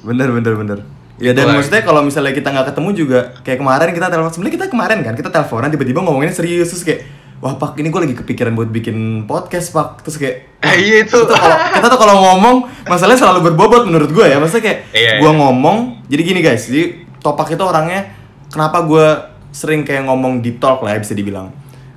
Bener 0.00 0.32
bener 0.32 0.54
bener. 0.56 0.78
Ya 1.20 1.36
dan 1.36 1.44
Itulah. 1.44 1.54
maksudnya 1.60 1.82
kalau 1.84 2.00
misalnya 2.00 2.32
kita 2.32 2.48
nggak 2.48 2.66
ketemu 2.72 2.88
juga 2.96 3.20
kayak 3.44 3.58
kemarin 3.60 3.92
kita 3.92 4.06
telepon 4.08 4.32
sebenarnya 4.32 4.54
kita 4.56 4.66
kemarin 4.72 4.98
kan 5.04 5.12
kita 5.12 5.28
teleponan 5.28 5.68
tiba-tiba 5.68 6.00
ngomonginnya 6.00 6.32
serius 6.32 6.72
terus 6.72 6.80
kayak 6.80 7.00
wah 7.36 7.52
pak 7.52 7.76
ini 7.76 7.92
gue 7.92 8.00
lagi 8.00 8.16
kepikiran 8.16 8.56
buat 8.56 8.72
bikin 8.72 8.96
podcast 9.24 9.68
pak 9.68 10.00
terus 10.00 10.16
kayak 10.16 10.48
ah 10.64 10.72
iya 10.72 11.04
itu 11.04 11.12
kita 11.12 11.28
tuh 11.28 11.36
kalau 11.36 11.56
kita 11.76 11.86
tuh 11.92 12.00
kalau 12.00 12.14
ngomong 12.24 12.56
masalahnya 12.88 13.20
selalu 13.20 13.52
berbobot 13.52 13.84
menurut 13.84 14.08
gue 14.08 14.24
ya 14.24 14.40
maksudnya 14.40 14.64
kayak 14.64 14.78
Iya, 14.96 15.12
gue 15.20 15.28
iya. 15.28 15.36
ngomong 15.36 15.76
jadi 16.08 16.22
gini 16.24 16.40
guys 16.40 16.64
jadi 16.64 16.84
topak 17.20 17.52
itu 17.52 17.60
orangnya 17.60 18.16
kenapa 18.48 18.80
gue 18.80 19.06
sering 19.50 19.82
kayak 19.82 20.06
ngomong 20.06 20.42
deep 20.42 20.62
talk 20.62 20.82
lah 20.82 20.96
ya 20.96 20.98
bisa 21.02 21.14
dibilang. 21.14 21.50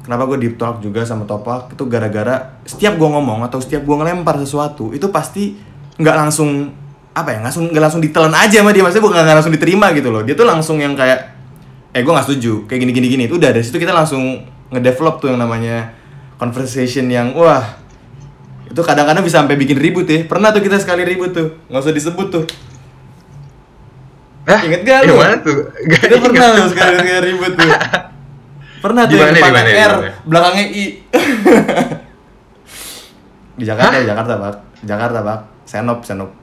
Kenapa 0.04 0.28
gue 0.28 0.38
deep 0.42 0.60
talk 0.60 0.84
juga 0.84 1.08
sama 1.08 1.24
topak? 1.24 1.72
Itu 1.72 1.88
gara-gara 1.88 2.60
setiap 2.68 3.00
gue 3.00 3.08
ngomong 3.08 3.48
atau 3.48 3.64
setiap 3.64 3.88
gue 3.88 3.96
ngelempar 3.96 4.36
sesuatu 4.42 4.92
itu 4.92 5.08
pasti 5.14 5.56
nggak 5.96 6.16
langsung 6.18 6.74
apa 7.14 7.30
ya 7.30 7.40
langsung 7.46 7.70
nggak 7.70 7.84
langsung 7.88 8.04
ditelan 8.04 8.36
aja 8.36 8.60
sama 8.60 8.76
dia. 8.76 8.84
Maksudnya 8.84 9.06
bukan 9.06 9.24
langsung 9.24 9.54
diterima 9.56 9.96
gitu 9.96 10.12
loh. 10.12 10.22
Dia 10.28 10.36
tuh 10.36 10.44
langsung 10.44 10.78
yang 10.82 10.92
kayak 10.98 11.20
eh 11.96 12.02
gue 12.04 12.12
nggak 12.12 12.28
setuju. 12.28 12.68
Kayak 12.68 12.80
gini 12.84 12.92
gini 12.92 13.08
gini. 13.08 13.24
Itu 13.32 13.40
udah 13.40 13.56
dari 13.56 13.64
situ 13.64 13.80
kita 13.80 13.96
langsung 13.96 14.44
ngedevelop 14.74 15.24
tuh 15.24 15.32
yang 15.32 15.40
namanya 15.40 15.96
conversation 16.36 17.08
yang 17.08 17.32
wah 17.38 17.80
itu 18.68 18.82
kadang-kadang 18.82 19.24
bisa 19.24 19.40
sampai 19.40 19.56
bikin 19.56 19.80
ribut 19.80 20.10
ya. 20.10 20.28
Pernah 20.28 20.52
tuh 20.52 20.60
kita 20.66 20.82
sekali 20.84 21.08
ribut 21.08 21.32
tuh. 21.32 21.56
Nggak 21.72 21.80
usah 21.80 21.96
disebut 21.96 22.28
tuh 22.28 22.46
Hah? 24.44 24.60
Ingat 24.60 24.82
gak 24.84 25.00
lu? 25.08 25.16
mana 25.16 25.40
tuh? 25.40 25.72
Gak 25.88 26.02
kita 26.04 26.16
ingat. 26.20 26.28
pernah 26.28 26.48
tuh 26.52 26.68
sekali 26.76 26.96
sekali 27.00 27.20
ribut 27.32 27.54
tuh. 27.56 27.72
Pernah 28.84 29.08
tuh 29.08 29.16
Di 29.16 29.24
yang 29.24 29.32
di 29.64 29.74
R 29.80 29.94
belakangnya 30.28 30.66
I. 30.68 30.86
Di 33.54 33.64
Jakarta 33.64 33.96
di 34.02 34.08
Jakarta 34.10 34.34
pak. 34.36 34.56
Jakarta 34.84 35.20
pak. 35.24 35.40
Senop 35.64 36.04
Senop. 36.04 36.36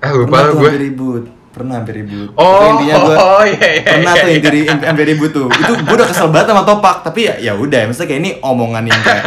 Ah 0.00 0.16
lupa 0.16 0.48
gue 0.48 0.72
ribut. 0.80 1.24
Pernah 1.52 1.84
hampir 1.84 2.00
ribut. 2.00 2.32
Oh 2.40 2.80
intinya 2.80 2.94
gue 3.04 3.16
oh 3.28 3.42
iya 3.44 3.68
iya 3.78 3.84
pernah 3.84 4.12
iya, 4.16 4.22
tuh 4.22 4.28
iya. 4.30 4.32
yang 4.32 4.44
jadi 4.48 4.60
hampir 4.88 5.06
ribut 5.12 5.30
tuh. 5.36 5.46
Itu 5.52 5.72
gue 5.76 5.92
udah 5.92 6.08
kesel 6.08 6.32
banget 6.32 6.48
sama 6.48 6.62
topak 6.64 6.96
tapi 7.04 7.20
ya 7.28 7.34
ya 7.36 7.52
udah 7.52 7.80
maksudnya 7.84 8.08
kayak 8.08 8.20
ini 8.24 8.30
omongan 8.40 8.84
yang 8.88 9.00
kayak 9.04 9.24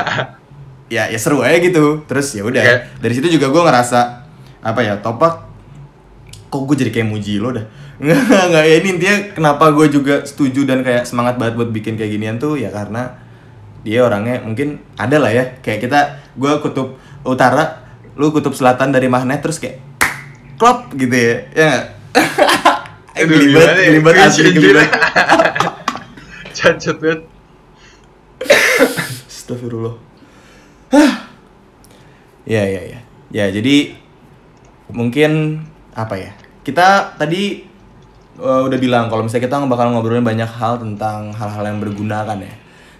ya 0.89 1.03
ya 1.13 1.19
seru 1.21 1.45
aja 1.45 1.61
gitu. 1.61 2.01
Terus 2.09 2.27
ya 2.33 2.41
udah 2.41 2.63
Kayak- 2.65 2.81
dari 2.97 3.13
situ 3.13 3.27
juga 3.37 3.53
gue 3.53 3.61
ngerasa 3.61 3.99
apa 4.65 4.79
ya 4.81 4.97
topak 4.97 5.46
kok 6.47 6.61
gue 6.63 6.75
jadi 6.79 6.91
kayak 6.91 7.09
muji 7.11 7.39
lo 7.39 7.51
dah 7.51 7.65
nggak 8.03 8.43
nggak 8.53 8.65
ya 8.65 8.75
ini 8.79 8.89
intinya 8.95 9.17
kenapa 9.33 9.73
gue 9.73 9.87
juga 9.89 10.23
setuju 10.23 10.63
dan 10.63 10.85
kayak 10.85 11.03
semangat 11.09 11.35
banget 11.41 11.57
buat 11.57 11.69
bikin 11.73 11.97
kayak 11.97 12.11
ginian 12.13 12.37
tuh 12.37 12.55
ya 12.55 12.69
karena 12.69 13.17
dia 13.81 14.03
orangnya 14.03 14.43
mungkin 14.43 14.83
ada 14.99 15.17
lah 15.17 15.31
ya 15.31 15.59
kayak 15.63 15.79
kita 15.87 15.99
gue 16.37 16.51
kutub 16.61 16.99
utara 17.25 17.87
lu 18.17 18.29
kutub 18.33 18.53
selatan 18.53 18.91
dari 18.93 19.07
magnet 19.09 19.41
terus 19.41 19.57
kayak 19.57 19.81
klop 20.57 20.91
gitu 20.97 21.13
ya 21.13 21.35
ya 21.53 21.65
nggak? 21.67 21.85
Aduh, 23.17 23.33
geli 23.33 23.47
banget 23.49 23.75
gimana 23.97 24.17
ya? 24.17 24.25
asli 24.29 24.41
Cringe, 24.45 24.53
geli 24.53 24.61
anjir. 24.61 24.75
banget 24.77 24.93
cacat 26.57 26.97
banget 27.01 27.21
Astagfirullah. 29.47 29.95
Ya 32.47 32.63
ya 32.67 32.81
ya. 32.83 32.99
Ya 33.31 33.45
jadi 33.51 33.95
mungkin 34.91 35.63
apa 35.97 36.15
ya? 36.21 36.31
Kita 36.61 37.17
tadi 37.17 37.65
uh, 38.37 38.61
udah 38.69 38.77
bilang 38.77 39.09
kalau 39.09 39.25
misalnya 39.25 39.49
kita 39.49 39.57
bakal 39.65 39.89
ngobrolin 39.89 40.21
banyak 40.21 40.47
hal 40.47 40.77
tentang 40.77 41.33
hal-hal 41.33 41.63
yang 41.65 41.81
berguna 41.81 42.23
kan 42.23 42.37
ya. 42.37 42.53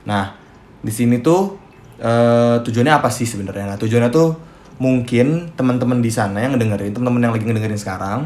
Nah, 0.10 0.34
di 0.82 0.90
sini 0.90 1.22
tuh 1.22 1.56
uh, 2.02 2.58
tujuannya 2.66 2.94
apa 2.98 3.14
sih 3.14 3.30
sebenarnya? 3.30 3.76
Nah, 3.76 3.78
tujuannya 3.78 4.10
tuh 4.10 4.34
mungkin 4.82 5.54
teman-teman 5.54 6.02
di 6.02 6.10
sana 6.10 6.42
yang 6.42 6.58
ngedengerin, 6.58 6.94
teman-teman 6.94 7.30
yang 7.30 7.34
lagi 7.34 7.46
ngedengerin 7.46 7.82
sekarang 7.82 8.20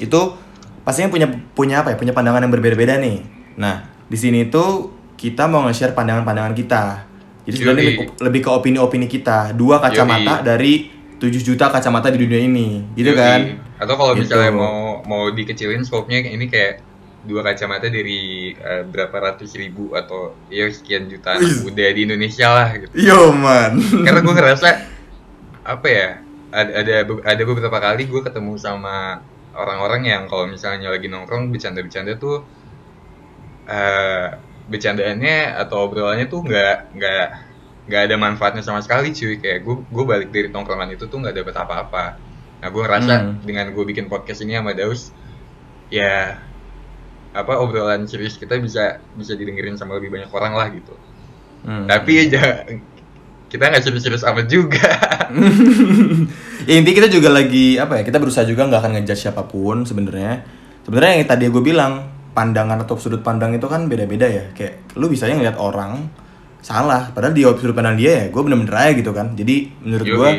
itu 0.00 0.36
pastinya 0.84 1.08
punya 1.08 1.26
punya 1.56 1.80
apa 1.80 1.94
ya? 1.94 1.96
Punya 1.96 2.12
pandangan 2.12 2.44
yang 2.44 2.52
berbeda-beda 2.52 3.00
nih. 3.00 3.24
Nah, 3.56 3.88
di 4.10 4.18
sini 4.20 4.52
tuh 4.52 4.92
kita 5.16 5.48
mau 5.48 5.64
nge-share 5.64 5.96
pandangan-pandangan 5.96 6.52
kita. 6.52 6.84
Jadi 7.44 7.54
sebenarnya 7.60 7.84
lebih, 7.84 7.96
lebih 8.20 8.40
ke 8.40 8.50
opini-opini 8.50 9.06
kita. 9.06 9.52
Dua 9.52 9.78
kacamata 9.78 10.40
Yoi. 10.40 10.44
dari 10.44 10.72
7 11.20 11.44
juta 11.44 11.68
kacamata 11.68 12.08
di 12.08 12.18
dunia 12.20 12.40
ini. 12.40 12.82
Gitu 12.96 13.12
Yoi. 13.12 13.20
kan? 13.20 13.40
Atau 13.84 13.94
kalau 14.00 14.12
Gitu. 14.16 14.26
misalnya 14.26 14.52
mau 14.56 15.04
mau 15.04 15.28
dikecilin 15.28 15.84
scope-nya 15.84 16.24
ini 16.24 16.48
kayak 16.48 16.80
dua 17.24 17.40
kacamata 17.40 17.88
dari 17.88 18.52
eh, 18.52 18.84
berapa 18.84 19.12
ratus 19.16 19.56
ribu 19.56 19.92
atau 19.96 20.36
ya 20.52 20.68
sekian 20.68 21.08
juta 21.08 21.36
anak 21.36 21.64
muda 21.64 21.84
di 21.88 22.00
Indonesia 22.04 22.48
lah 22.52 22.68
gitu 22.76 22.92
Yo 22.96 23.32
man. 23.32 23.80
karena 24.04 24.20
gue 24.20 24.34
ngerasa 24.36 24.68
apa 25.64 25.88
ya 25.88 26.08
ada 26.52 26.70
ada 26.84 26.94
ada 27.24 27.42
beberapa 27.48 27.78
kali 27.80 28.04
gue 28.08 28.20
ketemu 28.20 28.60
sama 28.60 29.24
orang-orang 29.56 30.02
yang 30.04 30.22
kalau 30.28 30.44
misalnya 30.44 30.92
lagi 30.92 31.08
nongkrong 31.08 31.48
bercanda-bercanda 31.48 32.20
tuh 32.20 32.44
eh 33.64 34.28
bercandaannya 34.68 35.60
atau 35.60 35.88
obrolannya 35.88 36.28
tuh 36.28 36.40
nggak 36.44 36.76
nggak 36.96 37.26
nggak 37.84 38.02
ada 38.08 38.16
manfaatnya 38.16 38.62
sama 38.64 38.80
sekali 38.80 39.12
cuy 39.12 39.36
kayak 39.40 39.60
gue 39.64 39.76
gue 39.88 40.04
balik 40.04 40.28
dari 40.32 40.48
tongkrongan 40.48 40.92
itu 40.96 41.04
tuh 41.08 41.20
nggak 41.20 41.36
dapet 41.36 41.54
apa-apa 41.56 42.04
nah 42.64 42.72
gue 42.72 42.80
ngerasa 42.80 43.14
Hmm. 43.20 43.44
dengan 43.44 43.68
gue 43.76 43.84
bikin 43.84 44.08
podcast 44.08 44.40
ini 44.40 44.56
sama 44.56 44.72
Daus 44.72 45.12
ya 45.92 46.40
apa 47.36 47.60
obrolan 47.60 48.08
serius 48.08 48.40
kita 48.40 48.56
bisa 48.56 49.04
bisa 49.12 49.36
didengerin 49.36 49.76
sama 49.76 50.00
lebih 50.00 50.08
banyak 50.08 50.32
orang 50.32 50.56
lah 50.56 50.72
gitu. 50.72 50.96
Hmm. 51.60 51.84
tapi 51.84 52.24
ya 52.24 52.64
kita 53.52 53.68
nggak 53.68 53.84
serius-serius 53.84 54.24
amat 54.24 54.48
juga. 54.48 54.88
Ya 56.64 56.80
intinya 56.80 57.04
kita 57.04 57.08
juga 57.12 57.28
lagi 57.28 57.76
apa 57.76 58.00
ya 58.00 58.02
kita 58.08 58.16
berusaha 58.16 58.48
juga 58.48 58.64
nggak 58.64 58.80
akan 58.80 58.92
ngejudge 58.96 59.28
siapa 59.28 59.44
pun 59.44 59.84
sebenarnya. 59.84 60.40
Sebenarnya 60.80 61.12
yang 61.20 61.28
tadi 61.28 61.44
gue 61.52 61.60
bilang 61.60 62.08
pandangan 62.32 62.80
atau 62.80 62.96
sudut 62.96 63.20
pandang 63.20 63.52
itu 63.52 63.68
kan 63.68 63.84
beda-beda 63.84 64.24
ya. 64.24 64.44
Kayak 64.56 64.96
lu 64.96 65.12
bisa 65.12 65.28
aja 65.28 65.36
ngeliat 65.36 65.60
orang 65.60 66.08
salah. 66.64 67.12
Padahal 67.12 67.36
di 67.36 67.44
sudut 67.44 67.76
pandang 67.76 68.00
dia 68.00 68.24
ya 68.24 68.24
gue 68.32 68.40
bener-bener 68.40 68.72
aja 68.72 68.92
gitu 68.96 69.12
kan. 69.12 69.36
Jadi 69.36 69.76
menurut 69.84 70.06
gue 70.08 70.30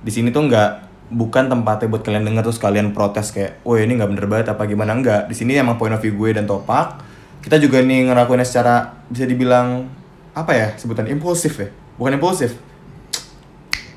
di 0.00 0.10
sini 0.10 0.32
tuh 0.32 0.48
nggak 0.48 0.70
bukan 1.06 1.46
tempatnya 1.46 1.86
buat 1.86 2.02
kalian 2.02 2.26
denger 2.26 2.50
terus 2.50 2.58
kalian 2.58 2.90
protes 2.90 3.30
kayak 3.30 3.62
wah 3.62 3.78
ini 3.78 3.94
nggak 3.94 4.10
bener 4.10 4.26
banget 4.26 4.46
apa 4.52 4.62
gimana? 4.66 4.92
Enggak 4.94 5.30
di 5.30 5.34
sini 5.38 5.54
emang 5.54 5.78
point 5.78 5.94
of 5.94 6.02
view 6.02 6.14
gue 6.14 6.34
dan 6.34 6.44
topak. 6.44 7.02
Kita 7.42 7.62
juga 7.62 7.78
nih 7.78 8.10
ngelakuinnya 8.10 8.42
secara 8.42 8.98
bisa 9.06 9.22
dibilang 9.22 9.86
apa 10.34 10.52
ya 10.52 10.68
sebutan 10.74 11.06
impulsif 11.06 11.54
ya? 11.62 11.68
Bukan 11.94 12.18
impulsif. 12.18 12.58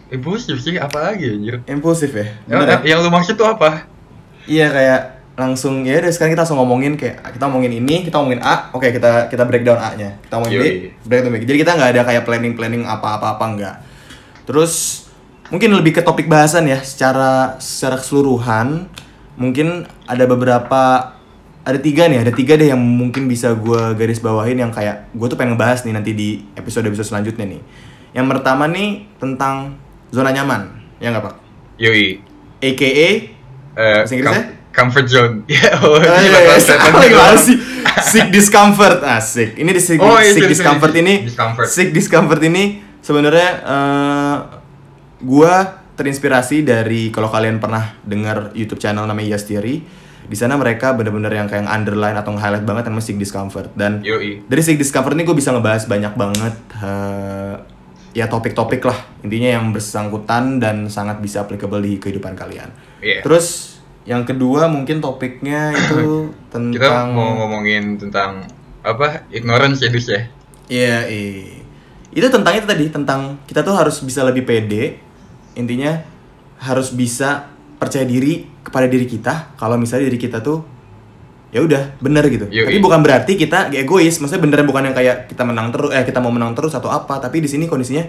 Impulsif 0.09 0.57
sih 0.61 0.77
apa 0.77 1.13
lagi 1.13 1.29
anjir? 1.29 1.61
Impulsif 1.65 2.13
ya? 2.13 2.29
Yang, 2.45 2.59
bener 2.61 2.69
ya? 2.69 2.77
yang 2.93 2.99
lu 3.05 3.09
maksud 3.09 3.37
tuh 3.37 3.45
apa? 3.49 3.89
Iya 4.49 4.69
kayak 4.69 5.01
langsung 5.39 5.87
ya 5.87 6.03
udah 6.03 6.11
sekarang 6.11 6.35
kita 6.35 6.43
langsung 6.43 6.59
ngomongin 6.59 6.99
kayak 6.99 7.23
kita 7.31 7.47
ngomongin 7.47 7.79
ini 7.79 8.03
kita 8.03 8.19
ngomongin 8.19 8.43
A 8.43 8.75
oke 8.75 8.91
kita 8.91 9.31
kita 9.31 9.47
breakdown 9.47 9.79
A 9.79 9.95
nya 9.95 10.19
kita 10.19 10.35
ngomongin 10.35 10.59
B 10.59 10.65
Yoi. 10.67 10.75
breakdown 11.07 11.31
B. 11.31 11.35
Jadi 11.47 11.57
kita 11.63 11.71
nggak 11.79 11.89
ada 11.95 12.01
kayak 12.03 12.23
planning 12.27 12.53
planning 12.59 12.83
apa 12.83 13.15
apa 13.15 13.39
apa 13.39 13.45
enggak 13.47 13.75
terus 14.43 15.05
mungkin 15.49 15.69
lebih 15.73 15.97
ke 15.97 16.01
topik 16.01 16.25
bahasan 16.25 16.65
ya 16.65 16.79
secara 16.81 17.57
secara 17.57 17.97
keseluruhan 17.97 18.85
mungkin 19.35 19.85
ada 20.05 20.25
beberapa 20.25 21.13
ada 21.61 21.79
tiga 21.79 22.05
nih 22.05 22.21
ada 22.21 22.31
tiga 22.33 22.53
deh 22.55 22.69
yang 22.69 22.79
mungkin 22.81 23.25
bisa 23.25 23.53
gue 23.53 23.93
garis 23.93 24.17
bawahin 24.17 24.57
yang 24.57 24.71
kayak 24.71 25.09
gue 25.11 25.27
tuh 25.27 25.37
pengen 25.37 25.53
ngebahas 25.53 25.85
nih 25.85 25.93
nanti 25.93 26.11
di 26.13 26.29
episode 26.53 26.85
episode 26.85 27.07
selanjutnya 27.07 27.45
nih 27.45 27.61
yang 28.13 28.25
pertama 28.25 28.65
nih 28.65 29.05
tentang 29.17 29.77
zona 30.09 30.33
nyaman 30.33 30.69
ya 30.97 31.13
nggak 31.13 31.23
pak 31.23 31.35
yoi 31.77 32.21
aka 32.59 33.01
Eh, 33.79 34.03
Bahasa 34.03 34.11
Inggrisnya? 34.11 34.43
com- 34.43 34.55
comfort 34.75 35.07
zone 35.07 35.35
ya 35.55 35.71
oh, 35.79 35.95
Oh, 35.95 35.97
ini 35.97 36.27
iya, 36.27 36.39
iya, 36.51 37.31
sih? 37.39 37.55
Sick 37.99 38.27
discomfort, 38.27 38.99
asik. 39.03 39.55
Ini 39.55 39.69
di 39.71 39.79
sick, 39.79 39.99
Oh, 40.03 40.19
iya, 40.19 40.35
sick 40.35 40.43
sorry, 40.43 40.51
discomfort 40.51 40.93
ini, 40.99 41.13
discomfort. 41.23 41.67
sick 41.69 41.89
discomfort 41.95 42.41
ini 42.43 42.63
sebenarnya 42.99 43.49
eh, 43.63 44.35
gua 45.23 45.83
terinspirasi 45.99 46.63
dari 46.63 47.11
kalau 47.11 47.27
kalian 47.27 47.59
pernah 47.59 47.99
dengar 48.07 48.55
YouTube 48.55 48.79
channel 48.79 49.03
namanya 49.03 49.35
Yas 49.35 49.43
Theory. 49.43 49.83
Di 50.29 50.37
sana 50.37 50.55
mereka 50.61 50.93
bener-bener 50.93 51.33
yang 51.33 51.49
kayak 51.49 51.65
underline 51.65 52.13
atau 52.13 52.37
highlight 52.37 52.61
banget 52.61 52.85
yang 52.85 53.01
seek 53.01 53.17
discomfort 53.17 53.73
dan 53.73 54.05
Yoi. 54.05 54.45
dari 54.45 54.61
seek 54.61 54.77
discomfort 54.77 55.17
ini 55.17 55.25
gue 55.25 55.33
bisa 55.33 55.49
ngebahas 55.49 55.89
banyak 55.89 56.13
banget 56.13 56.53
eh, 56.85 57.55
ya 58.13 58.29
topik-topik 58.29 58.85
lah 58.85 58.97
intinya 59.25 59.57
yang 59.57 59.73
bersangkutan 59.73 60.61
dan 60.61 60.85
sangat 60.85 61.17
bisa 61.17 61.41
applicable 61.41 61.81
di 61.81 61.97
kehidupan 61.97 62.37
kalian. 62.37 62.69
Iya. 63.01 63.25
Terus 63.25 63.77
yang 64.05 64.25
kedua 64.25 64.65
mungkin 64.65 65.01
topiknya 65.01 65.73
itu 65.73 66.33
tentang 66.53 66.77
Kita 66.77 67.09
mau 67.09 67.45
ngomongin 67.45 67.97
tentang 67.97 68.45
apa? 68.81 69.25
Ignorance 69.29 69.83
ya, 69.85 69.89
Dus 69.91 70.07
ya. 70.07 70.21
Iya, 70.69 70.97
iya. 71.09 71.61
Itu 72.09 72.27
tentang 72.33 72.53
itu 72.57 72.65
tadi, 72.65 72.85
tentang 72.89 73.37
kita 73.45 73.61
tuh 73.61 73.75
harus 73.77 74.01
bisa 74.01 74.25
lebih 74.25 74.45
pede. 74.45 74.97
Intinya 75.57 76.03
harus 76.59 76.91
bisa 76.91 77.49
percaya 77.79 78.03
diri 78.03 78.43
kepada 78.59 78.85
diri 78.85 79.07
kita 79.07 79.55
kalau 79.55 79.79
misalnya 79.79 80.11
diri 80.11 80.19
kita 80.19 80.43
tuh 80.43 80.61
ya 81.49 81.63
udah 81.63 81.97
bener 81.97 82.27
gitu. 82.29 82.45
Yoi. 82.51 82.67
Tapi 82.69 82.79
bukan 82.83 82.99
berarti 83.01 83.33
kita 83.39 83.73
egois, 83.73 84.19
maksudnya 84.21 84.43
beneran 84.43 84.67
bukan 84.69 84.91
yang 84.91 84.95
kayak 84.95 85.31
kita 85.31 85.41
menang 85.47 85.73
terus 85.73 85.89
eh 85.95 86.03
kita 86.05 86.19
mau 86.21 86.29
menang 86.29 86.53
terus 86.53 86.75
atau 86.75 86.91
apa, 86.93 87.17
tapi 87.17 87.41
di 87.41 87.49
sini 87.49 87.65
kondisinya 87.65 88.05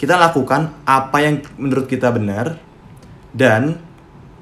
kita 0.00 0.16
lakukan 0.16 0.72
apa 0.88 1.18
yang 1.20 1.44
menurut 1.60 1.84
kita 1.90 2.08
benar 2.14 2.56
dan 3.34 3.76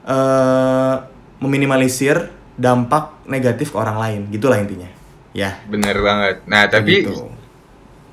eh 0.07 0.97
meminimalisir 1.43 2.31
dampak 2.55 3.27
negatif 3.27 3.75
ke 3.75 3.77
orang 3.77 3.99
lain. 3.99 4.21
Gitulah 4.31 4.63
intinya. 4.63 4.87
Ya. 5.35 5.59
Bener 5.67 5.99
banget. 5.99 6.47
Nah, 6.47 6.71
tapi 6.71 7.03
gitu. 7.03 7.27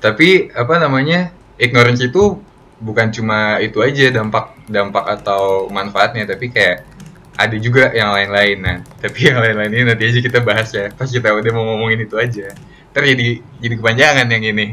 tapi 0.02 0.50
apa 0.50 0.82
namanya? 0.82 1.30
Ignorance 1.60 2.02
itu 2.02 2.40
bukan 2.80 3.12
cuma 3.12 3.60
itu 3.60 3.78
aja 3.84 4.08
dampak 4.10 4.56
dampak 4.66 5.04
atau 5.20 5.68
manfaatnya, 5.68 6.24
tapi 6.24 6.50
kayak 6.50 6.88
ada 7.36 7.56
juga 7.56 7.92
yang 7.92 8.10
lain-lain. 8.12 8.58
Nah, 8.60 8.76
tapi 9.02 9.30
yang 9.30 9.38
lain-lain 9.38 9.72
ini 9.72 9.84
nanti 9.86 10.04
aja 10.08 10.20
kita 10.20 10.38
bahas 10.40 10.68
ya. 10.72 10.88
Pas 10.92 11.08
kita 11.08 11.30
udah 11.32 11.52
mau 11.52 11.64
ngomongin 11.76 12.04
itu 12.04 12.16
aja. 12.16 12.52
Ntar 12.90 13.06
jadi 13.06 13.38
kepanjangan 13.62 14.26
yang 14.26 14.44
ini. 14.50 14.66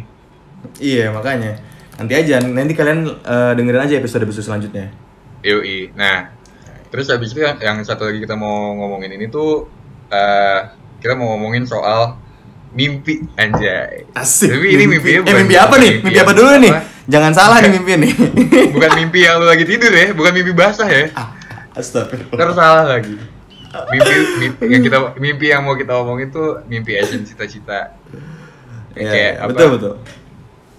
Iya 0.81 1.13
makanya 1.13 1.61
nanti 1.97 2.13
aja 2.13 2.41
nanti 2.41 2.73
kalian 2.77 3.09
eh, 3.09 3.51
dengerin 3.57 3.83
aja 3.89 3.95
episode 3.97 4.25
episode 4.25 4.45
selanjutnya. 4.45 4.89
Yoi. 5.45 5.93
Nah, 5.93 6.33
terus 6.89 7.09
habis 7.13 7.33
itu 7.33 7.45
yang, 7.45 7.57
yang 7.61 7.77
satu 7.85 8.09
lagi 8.09 8.21
kita 8.21 8.33
mau 8.33 8.73
ngomongin 8.73 9.13
ini 9.17 9.29
tuh 9.29 9.69
eh 10.09 10.61
kita 10.97 11.13
mau 11.13 11.35
ngomongin 11.35 11.69
soal 11.69 12.17
mimpi 12.77 13.25
anjay. 13.33 14.05
Asik. 14.13 14.53
Tapi 14.53 14.67
ini 14.77 14.85
mimpinya 14.85 15.25
eh, 15.25 15.35
mimpi 15.41 15.55
apa 15.57 15.75
nih? 15.81 15.93
mimpi 15.97 16.05
Mimpi 16.13 16.19
apa 16.21 16.31
dulu 16.37 16.49
nih? 16.61 16.71
apa? 16.77 16.81
Jangan 17.09 17.31
salah 17.33 17.57
nih 17.65 17.71
mimpi 17.73 17.91
nih. 17.97 18.13
Bukan 18.77 18.91
mimpi 18.93 19.19
yang 19.25 19.41
lu 19.41 19.45
lagi 19.49 19.65
tidur 19.65 19.89
ya, 19.89 20.13
bukan 20.13 20.31
mimpi 20.35 20.53
basah 20.53 20.85
ya. 20.85 21.09
Ah, 21.17 21.33
Astagfirullah. 21.73 22.37
Ntar 22.37 22.49
salah 22.53 22.85
lagi. 22.85 23.15
Mimpi, 23.89 24.13
mimpi 24.41 24.63
yang 24.69 24.83
kita 24.85 24.97
mimpi 25.17 25.45
yang 25.49 25.61
mau 25.65 25.73
kita 25.73 25.93
omongin 25.97 26.29
tuh 26.29 26.61
mimpi 26.69 26.93
action 26.99 27.25
cita-cita. 27.25 27.97
Iya, 28.97 29.09
kayak 29.09 29.33
iya, 29.37 29.41
apa? 29.41 29.49
betul 29.53 29.67
betul. 29.77 29.93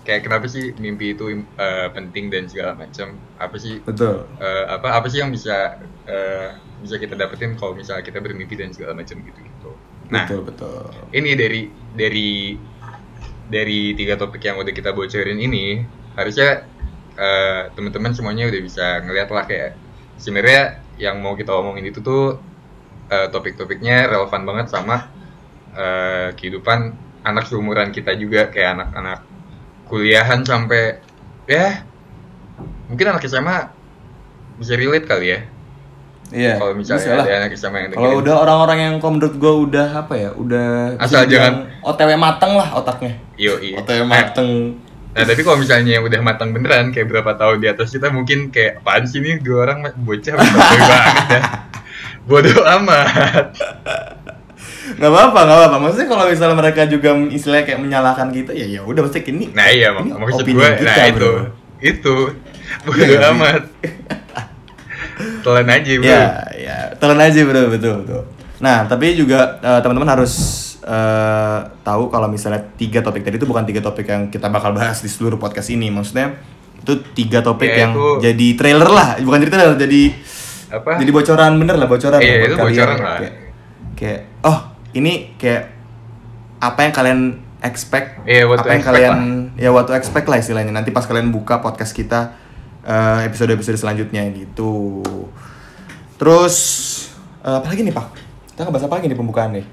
Kayak 0.07 0.21
kenapa 0.25 0.47
sih 0.49 0.73
mimpi 0.81 1.13
itu 1.13 1.25
eh, 1.39 1.89
penting 1.93 2.31
dan 2.33 2.47
segala 2.49 2.73
macam? 2.75 3.15
Apa 3.37 3.57
sih 3.61 3.79
Betul. 3.85 4.25
eh, 4.41 4.65
apa 4.67 4.89
apa 4.99 5.07
sih 5.07 5.21
yang 5.21 5.31
bisa 5.31 5.79
eh, 6.09 6.57
bisa 6.83 6.97
kita 6.97 7.15
dapetin 7.15 7.55
kalau 7.59 7.77
misalnya 7.77 8.03
kita 8.03 8.19
bermimpi 8.19 8.57
dan 8.57 8.73
segala 8.73 8.97
macam 8.97 9.21
gitu 9.21 9.39
gitu. 9.39 9.71
Nah, 10.09 10.25
Betul 10.25 10.41
betul. 10.49 10.89
ini 11.13 11.37
dari 11.37 11.69
dari 11.93 12.57
dari 13.49 13.93
tiga 13.93 14.17
topik 14.17 14.41
yang 14.41 14.57
udah 14.61 14.73
kita 14.73 14.93
bocorin 14.97 15.37
ini 15.37 15.85
harusnya 16.17 16.65
eh, 17.17 17.63
teman-teman 17.77 18.13
semuanya 18.17 18.49
udah 18.49 18.61
bisa 18.61 18.87
ngeliat 19.05 19.29
lah 19.29 19.45
kayak 19.45 19.77
sebenarnya 20.17 20.81
yang 20.97 21.21
mau 21.21 21.37
kita 21.37 21.53
omongin 21.53 21.89
itu 21.89 22.01
tuh 22.01 22.41
eh, 23.13 23.29
topik-topiknya 23.29 24.09
relevan 24.09 24.43
banget 24.49 24.67
sama 24.73 25.09
eh, 25.77 26.33
kehidupan 26.37 26.93
anak 27.25 27.45
seumuran 27.49 27.93
kita 27.93 28.17
juga 28.17 28.49
kayak 28.49 28.81
anak-anak 28.81 29.21
kuliahan 29.89 30.45
sampai 30.45 31.01
ya 31.49 31.85
mungkin 32.89 33.13
anak 33.13 33.25
SMA 33.29 33.73
bisa 34.61 34.75
relate 34.77 35.05
kali 35.09 35.27
ya 35.37 35.41
Iya. 36.29 36.61
kalau 36.61 36.77
misalnya 36.77 37.25
ada 37.25 37.33
anak 37.41 37.57
SMA 37.57 37.79
yang 37.81 37.91
Kalau 37.91 38.21
udah 38.21 38.35
orang-orang 38.39 38.79
yang 38.79 38.95
kalau 38.99 39.13
menurut 39.17 39.35
gue 39.35 39.53
udah 39.65 39.89
apa 39.97 40.15
ya, 40.15 40.31
udah 40.33 40.67
Asal 41.01 41.25
jangan- 41.25 41.73
OTW 41.81 42.11
mateng 42.15 42.53
lah 42.53 42.69
otaknya. 42.75 43.17
Yo, 43.35 43.57
iya. 43.59 43.81
OTW 43.81 44.05
mateng. 44.05 44.77
Nah 45.09 45.25
tapi 45.25 45.41
kalau 45.41 45.57
misalnya 45.57 45.97
yang 45.97 46.05
udah 46.05 46.21
matang 46.21 46.53
beneran 46.53 46.93
kayak 46.93 47.09
berapa 47.09 47.33
tahun 47.33 47.59
di 47.59 47.67
atas 47.67 47.91
kita 47.91 48.13
mungkin 48.13 48.53
kayak 48.53 48.85
apaan 48.85 49.03
sih 49.03 49.19
nih 49.19 49.41
dua 49.41 49.65
orang 49.65 49.89
bocah 49.97 50.37
bocah 50.37 50.53
banget 50.53 51.27
ya. 51.33 51.41
Bodoh 52.23 52.61
amat. 52.77 53.09
Nggak 54.89 55.11
apa-apa, 55.11 55.39
nggak 55.43 55.59
apa-apa. 55.59 55.77
Maksudnya 55.81 56.09
kalau 56.09 56.25
misalnya 56.29 56.57
mereka 56.57 56.83
juga 56.85 57.11
istilahnya 57.29 57.65
kayak 57.65 57.81
menyalahkan 57.81 58.29
kita, 58.31 58.53
ya 58.53 58.69
ya 58.69 58.81
udah 58.85 59.01
mesti 59.01 59.21
ini. 59.25 59.49
Nah 59.53 59.69
iya 59.69 59.93
mak 59.93 60.05
ini 60.05 60.13
maksud 60.13 60.45
gue, 60.45 60.53
kita, 60.53 60.85
nah 60.85 61.07
itu 61.09 61.17
bro. 61.17 61.33
itu 61.81 62.15
bodoh 62.85 63.05
Iya, 63.07 63.33
amat. 63.33 63.63
Telan 65.41 65.67
aja 65.67 65.93
bro. 65.95 66.07
Ya, 66.07 66.23
ya, 66.55 66.77
telan 66.97 67.19
aja 67.19 67.41
bro, 67.43 67.63
betul 67.69 67.95
betul. 68.03 68.23
Nah, 68.59 68.85
tapi 68.85 69.15
juga 69.15 69.59
eh, 69.59 69.81
teman-teman 69.81 70.11
harus 70.11 70.33
eh, 70.81 71.59
tahu 71.81 72.09
kalau 72.09 72.27
misalnya 72.27 72.63
tiga 72.75 73.01
topik 73.01 73.23
tadi 73.23 73.37
itu 73.37 73.45
bukan 73.45 73.63
tiga 73.63 73.79
topik 73.79 74.05
yang 74.05 74.27
kita 74.27 74.47
bakal 74.47 74.73
bahas 74.73 74.99
di 74.99 75.07
seluruh 75.07 75.37
podcast 75.37 75.69
ini. 75.69 75.89
Maksudnya 75.89 76.35
itu 76.79 76.95
tiga 77.13 77.39
topik 77.41 77.69
Ya, 77.69 77.87
yang 77.87 77.93
itu- 77.93 78.19
jadi 78.23 78.47
trailer 78.55 78.89
lah, 78.89 79.09
bukan 79.19 79.39
jadi 79.41 79.53
trailer, 79.53 79.77
jadi 79.77 80.03
Apa? 80.71 80.91
jadi 80.97 81.11
bocoran 81.11 81.53
bener 81.57 81.77
lah, 81.77 81.87
bocoran. 81.87 82.19
Iya, 82.19 82.35
lah 82.35 82.45
itu 82.45 82.55
kalian. 82.55 82.67
bocoran 82.73 82.97
lah. 82.99 83.17
Kayak, 83.19 83.35
kayak, 83.95 84.21
oh 84.43 84.59
ini 84.93 85.13
kayak 85.37 85.63
apa 86.59 86.81
yang 86.81 86.93
kalian 86.93 87.21
expect, 87.61 88.23
what 88.47 88.59
to 88.59 88.63
apa 88.63 88.69
yang 88.69 88.81
expect 88.81 88.87
kalian 88.89 89.17
ya 89.55 89.71
what 89.71 89.85
to 89.85 89.95
expect 89.95 90.27
lah 90.27 90.39
istilahnya. 90.39 90.71
Nanti 90.71 90.91
pas 90.91 91.03
kalian 91.03 91.31
buka 91.31 91.59
podcast 91.59 91.91
kita 91.91 92.35
eh, 92.85 93.21
episode-episode 93.27 93.79
selanjutnya 93.79 94.27
gitu. 94.35 95.03
Terus 96.19 96.57
eh, 97.43 97.57
apa 97.59 97.67
lagi 97.67 97.83
nih 97.83 97.95
Pak? 97.95 98.07
Kita 98.55 98.67
ngebahas 98.67 98.87
apa 98.87 98.95
lagi 98.99 99.07
nih 99.11 99.19
pembukaan 99.19 99.51
nih? 99.55 99.67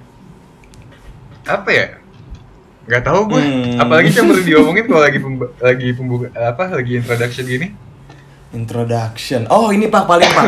Apa 1.46 1.70
ya? 1.70 1.86
Gak 2.86 3.04
tahu 3.06 3.34
gue. 3.34 3.42
Hmm. 3.42 3.82
Apalagi 3.82 4.14
sih 4.14 4.22
yang 4.22 4.30
perlu 4.30 4.44
diomongin 4.50 4.86
kalau 4.86 5.02
lagi 5.02 5.20
pembu 5.20 5.46
lagi 5.58 5.88
pembuka 5.98 6.28
apa 6.38 6.64
lagi 6.70 6.92
introduction 7.02 7.46
gini. 7.46 7.68
Introduction. 8.54 9.50
Oh 9.50 9.74
ini 9.74 9.90
Pak 9.90 10.04
paling 10.06 10.32
Pak. 10.32 10.46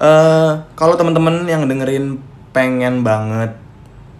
Eh 0.00 0.52
kalau 0.74 0.96
teman-teman 0.96 1.44
yang 1.44 1.68
dengerin 1.68 2.18
pengen 2.56 3.04
banget 3.04 3.52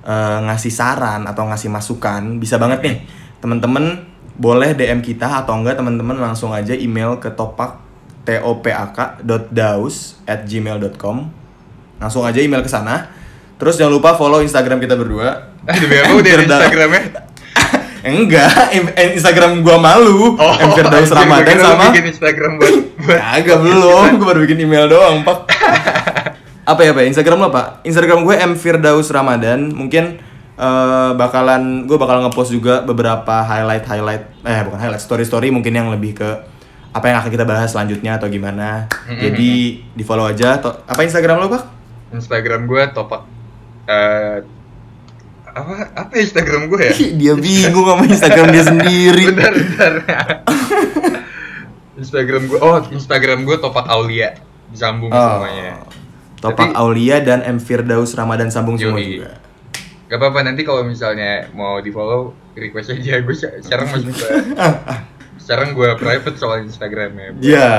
eh, 0.04 0.38
ngasih 0.44 0.72
saran 0.72 1.24
atau 1.24 1.48
ngasih 1.48 1.72
masukan, 1.72 2.36
bisa 2.36 2.60
banget 2.60 2.80
nih 2.84 2.96
teman-teman 3.40 4.13
boleh 4.34 4.74
DM 4.74 5.00
kita 5.02 5.42
atau 5.42 5.54
enggak 5.58 5.78
teman-teman 5.78 6.18
langsung 6.18 6.50
aja 6.50 6.74
email 6.74 7.18
ke 7.22 7.30
topak 7.30 7.78
topak.daus 8.24 9.96
at 10.24 10.48
gmail.com 10.48 11.16
langsung 12.00 12.24
aja 12.24 12.40
email 12.40 12.64
ke 12.64 12.70
sana 12.72 13.12
terus 13.60 13.78
jangan 13.78 13.94
lupa 13.94 14.16
follow 14.18 14.42
instagram 14.42 14.80
kita 14.82 14.98
berdua 14.98 15.54
demi 15.64 15.96
apa 16.00 16.12
udah 16.18 16.32
Instagramnya? 16.42 17.02
enggak 18.04 18.52
eh, 18.74 19.16
instagram 19.16 19.64
gua 19.64 19.80
malu 19.80 20.36
Oh, 20.36 20.54
M. 20.60 20.70
Firdaus 20.76 21.08
gua 21.08 21.24
Ramadan 21.24 21.56
sama 21.56 21.88
bikin 21.94 22.12
Instagram 22.12 22.58
buat 22.60 22.74
buat 23.04 23.20
Kagak 23.20 23.58
belum, 23.60 24.08
gue 24.16 24.26
baru 24.26 24.40
bikin 24.48 24.58
email 24.64 24.88
doang, 24.88 25.20
Pak. 25.22 25.38
apa 26.72 26.80
ya, 26.80 26.90
Pak? 26.96 27.04
Instagram 27.12 27.38
lo, 27.38 27.48
Pak? 27.52 27.84
Instagram 27.84 28.24
gue 28.24 28.34
M 28.40 28.52
Firdaus 28.56 29.12
Ramadan. 29.12 29.70
Mungkin 29.70 30.18
eh, 30.56 31.10
bakalan 31.12 31.84
gue 31.84 31.94
bakal 31.94 32.20
ngepost 32.20 32.50
juga 32.50 32.80
beberapa 32.80 33.40
highlight 33.40 33.84
highlight 33.84 34.24
eh 34.42 34.60
bukan 34.62 34.78
highlight 34.78 35.00
story 35.00 35.22
story 35.22 35.48
mungkin 35.48 35.70
yang 35.70 35.88
lebih 35.88 36.14
ke 36.14 36.30
apa 36.90 37.04
yang 37.04 37.18
akan 37.18 37.26
kita 37.28 37.42
bahas 37.42 37.68
selanjutnya 37.68 38.14
atau 38.14 38.26
gimana. 38.26 38.86
Jadi 39.10 39.50
di 39.84 40.02
follow 40.02 40.24
aja. 40.24 40.56
To- 40.56 40.78
apa 40.84 41.02
Instagram 41.02 41.36
lo, 41.36 41.50
Pak? 41.50 41.62
Instagram 42.12 42.64
gue 42.64 42.82
topak 42.88 43.26
eh 43.84 44.46
apa 45.44 45.74
apa 45.92 46.12
Instagram 46.14 46.66
gue 46.66 46.80
ya? 46.80 46.94
dia 47.12 47.32
bingung 47.34 47.82
sama 47.84 48.04
Instagram 48.04 48.46
dia 48.48 48.64
sendiri. 48.72 49.24
bentar 49.28 49.52
bentar. 49.52 49.92
Instagram 51.94 52.42
gue 52.44 52.58
oh 52.58 52.78
Instagram 52.88 53.42
gue 53.42 53.56
topak 53.56 53.86
Aulia 53.86 54.34
disambung 54.68 55.10
Oh. 55.10 55.18
semuanya. 55.18 55.82
Topak 56.38 56.70
Tapi- 56.70 56.76
Aulia 56.76 57.16
dan 57.18 57.42
M 57.42 57.58
Firdaus 57.58 58.12
Ramadan 58.12 58.50
sambung 58.50 58.74
semua 58.76 58.98
Yoi. 58.98 59.18
juga. 59.18 59.30
Gak 60.04 60.18
apa-apa 60.18 60.44
nanti 60.44 60.62
kalau 60.62 60.82
misalnya 60.82 61.48
mau 61.50 61.78
di 61.78 61.88
follow 61.88 62.30
request 62.52 62.92
aja 62.92 63.18
gue 63.24 63.34
se- 63.34 63.60
sekarang 63.60 63.88
masih 63.88 64.10
gue 64.10 64.30
sekarang 65.36 65.68
gue 65.72 65.88
private 65.96 66.36
soal 66.36 66.62
Instagramnya 66.62 67.34
buat, 67.34 67.44
Ya. 67.44 67.72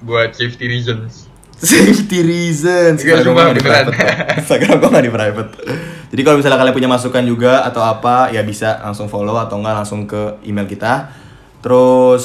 buat 0.00 0.30
safety 0.30 0.66
reasons. 0.68 1.26
Safety 1.54 2.20
reasons. 2.20 3.00
Instagram 3.00 3.24
cuma 3.24 3.34
gua 3.34 3.44
nggak 3.46 3.56
di 3.56 3.64
private. 3.64 3.94
Instagram 4.42 4.74
gua 4.76 4.88
nggak 4.92 5.06
di 5.06 5.12
private. 5.12 5.50
Jadi 6.10 6.20
kalau 6.20 6.36
misalnya 6.36 6.58
kalian 6.58 6.74
punya 6.74 6.90
masukan 6.90 7.24
juga 7.24 7.62
atau 7.62 7.80
apa, 7.80 8.28
ya 8.28 8.42
bisa 8.42 8.78
langsung 8.78 9.06
follow 9.06 9.34
atau 9.34 9.58
enggak 9.58 9.74
langsung 9.76 10.04
ke 10.04 10.38
email 10.42 10.66
kita. 10.66 11.08
Terus 11.64 12.24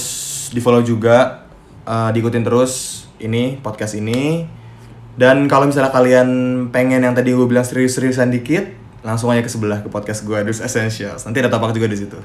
di 0.50 0.60
follow 0.60 0.82
juga, 0.82 1.46
eh, 1.82 2.10
diikutin 2.12 2.44
terus 2.44 2.72
ini 3.18 3.58
podcast 3.58 3.96
ini. 3.96 4.44
Dan 5.16 5.46
kalau 5.46 5.66
misalnya 5.66 5.90
kalian 5.90 6.30
pengen 6.70 7.02
yang 7.02 7.14
tadi 7.14 7.32
gue 7.32 7.44
bilang 7.44 7.64
serius-seriusan 7.64 8.30
dikit, 8.30 8.66
langsung 9.00 9.32
aja 9.32 9.40
ke 9.40 9.48
sebelah 9.48 9.80
ke 9.80 9.88
podcast 9.88 10.24
gue 10.24 10.38
Dus 10.44 10.60
Essentials. 10.60 11.24
Nanti 11.24 11.40
ada 11.40 11.48
topak 11.48 11.72
juga 11.72 11.88
di 11.88 11.98
situ. 11.98 12.20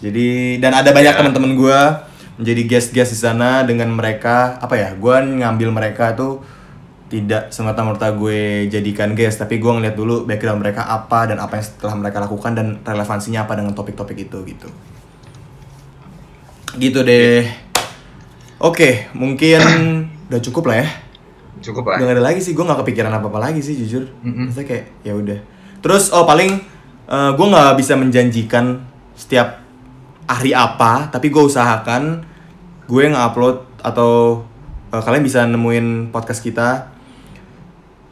Jadi 0.00 0.56
dan 0.58 0.72
ada 0.72 0.92
banyak 0.92 1.12
Ya. 1.12 1.18
teman-teman 1.20 1.56
gue 1.56 1.80
menjadi 2.36 2.62
guest-guest 2.68 3.16
di 3.16 3.18
sana 3.18 3.64
dengan 3.64 3.88
mereka 3.92 4.60
apa 4.60 4.76
ya? 4.76 4.92
Gue 4.92 5.16
ngambil 5.16 5.72
mereka 5.72 6.12
tuh 6.12 6.44
tidak 7.06 7.54
semata-merta 7.54 8.10
gue 8.12 8.66
jadikan 8.66 9.14
guest, 9.14 9.38
tapi 9.38 9.56
gue 9.56 9.70
ngeliat 9.70 9.94
dulu 9.94 10.26
background 10.26 10.58
mereka 10.58 10.84
apa 10.84 11.30
dan 11.30 11.38
apa 11.38 11.56
yang 11.56 11.64
setelah 11.64 11.94
mereka 11.94 12.18
lakukan 12.18 12.52
dan 12.52 12.66
relevansinya 12.82 13.46
apa 13.46 13.54
dengan 13.54 13.72
topik-topik 13.72 14.26
itu 14.26 14.38
gitu. 14.42 14.68
Gitu 16.76 16.98
deh. 17.00 17.46
Oke, 18.58 19.08
mungkin 19.14 19.60
udah 20.28 20.40
cukup 20.42 20.68
lah 20.68 20.76
ya. 20.82 20.88
Cukup 21.62 21.88
lah. 21.88 21.96
Udah 22.02 22.06
gak 22.10 22.16
ada 22.20 22.24
lagi 22.24 22.40
sih, 22.42 22.52
gue 22.52 22.64
gak 22.64 22.80
kepikiran 22.84 23.12
apa-apa 23.12 23.38
lagi 23.38 23.60
sih 23.62 23.78
jujur. 23.78 24.04
Mm-mm. 24.20 24.50
Maksudnya 24.50 24.66
kayak 24.68 24.84
ya 25.00 25.12
udah. 25.16 25.38
Terus 25.80 26.12
oh 26.12 26.24
paling 26.24 26.60
eh, 27.08 27.30
gue 27.34 27.46
nggak 27.46 27.74
bisa 27.78 27.94
menjanjikan 27.94 28.82
setiap 29.16 29.62
hari 30.26 30.52
apa, 30.52 31.08
tapi 31.08 31.30
gue 31.30 31.42
usahakan 31.42 32.26
gue 32.86 33.02
nge-upload 33.10 33.82
atau 33.82 34.42
eh, 34.92 35.02
kalian 35.02 35.24
bisa 35.24 35.46
nemuin 35.46 36.10
podcast 36.14 36.42
kita 36.42 36.90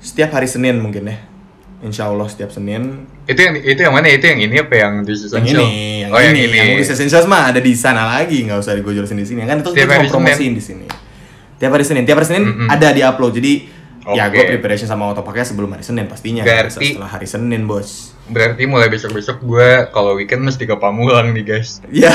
setiap 0.05 0.37
hari 0.37 0.46
Senin 0.46 0.79
mungkin 0.79 1.09
ya. 1.09 1.16
Insya 1.85 2.09
Allah 2.09 2.24
setiap 2.33 2.48
Senin. 2.48 3.05
Itu 3.29 3.40
yang 3.44 3.61
itu 3.61 3.77
yang 3.77 3.92
mana? 3.92 4.09
Itu 4.09 4.24
yang 4.24 4.40
ini 4.40 4.57
apa 4.57 4.72
yang 4.72 5.05
This 5.05 5.29
Yang 5.29 5.53
ini, 5.53 5.68
yang 6.09 6.16
oh, 6.16 6.20
ini, 6.20 6.48
yang 6.48 6.48
ini. 6.48 6.81
yang 6.81 6.81
Essentials 6.81 7.29
mah 7.29 7.53
ada 7.53 7.61
di 7.61 7.77
sana 7.77 8.09
lagi, 8.09 8.40
nggak 8.40 8.57
usah 8.57 8.72
gue 8.81 8.92
jelasin 8.96 9.20
di 9.20 9.29
sini. 9.29 9.44
Kan 9.44 9.61
itu 9.61 9.68
cuma 9.68 10.00
promosiin 10.09 10.57
di 10.57 10.64
sini. 10.64 10.88
Tiap 11.61 11.70
hari 11.77 11.85
Senin, 11.85 12.09
tiap 12.09 12.24
hari 12.24 12.29
Senin 12.29 12.44
Mm-mm. 12.48 12.68
ada 12.72 12.88
di 12.88 13.05
upload. 13.05 13.37
Jadi 13.37 13.53
ya 14.12 14.28
Oke. 14.28 14.36
gue 14.36 14.44
preparation 14.56 14.84
sama 14.84 15.08
otopaknya 15.08 15.48
sebelum 15.48 15.72
hari 15.72 15.84
Senin 15.84 16.04
pastinya. 16.04 16.44
Berarti- 16.44 16.92
setelah 16.92 17.08
hari 17.08 17.24
Senin 17.24 17.64
bos. 17.64 18.12
Berarti 18.24 18.64
mulai 18.64 18.88
besok-besok 18.88 19.40
gue 19.40 19.68
kalau 19.92 20.16
weekend 20.16 20.44
mesti 20.44 20.64
ke 20.64 20.76
Pamulang 20.76 21.32
nih 21.32 21.44
guys. 21.44 21.80
Ya, 21.88 22.12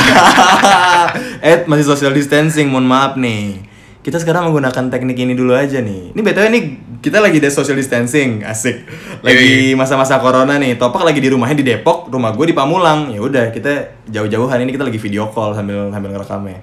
Ed 1.45 1.65
masih 1.65 1.85
social 1.85 2.13
distancing, 2.13 2.69
mohon 2.69 2.85
maaf 2.85 3.13
nih. 3.13 3.65
Kita 3.99 4.17
sekarang 4.17 4.49
menggunakan 4.49 4.89
teknik 4.89 5.17
ini 5.21 5.37
dulu 5.37 5.53
aja 5.53 5.83
nih. 5.83 6.15
Ini 6.15 6.21
btw 6.23 6.47
nih 6.49 6.63
kita 7.03 7.19
lagi 7.21 7.37
di 7.37 7.49
social 7.51 7.77
distancing, 7.77 8.41
asik. 8.41 8.87
Lagi 9.21 9.75
masa-masa 9.77 10.17
corona 10.17 10.57
nih. 10.57 10.79
Topak 10.81 11.03
lagi 11.05 11.19
di 11.21 11.29
rumahnya 11.29 11.61
di 11.61 11.65
Depok, 11.67 12.09
rumah 12.09 12.33
gue 12.33 12.49
di 12.49 12.55
Pamulang. 12.57 13.11
Ya 13.13 13.21
udah 13.21 13.51
kita 13.53 14.01
jauh-jauhan 14.09 14.65
ini 14.65 14.73
kita 14.73 14.87
lagi 14.87 14.97
video 14.97 15.29
call 15.29 15.53
sambil 15.53 15.93
sambil 15.93 16.09
ngerekamnya. 16.15 16.57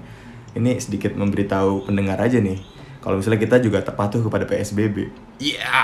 Ini 0.57 0.81
sedikit 0.81 1.13
memberitahu 1.13 1.87
pendengar 1.87 2.17
aja 2.19 2.41
nih. 2.41 2.57
Kalau 3.07 3.23
misalnya 3.23 3.39
kita 3.39 3.63
juga 3.63 3.79
terpatuh 3.79 4.19
kepada 4.19 4.43
PSBB. 4.43 5.07
Iya. 5.39 5.79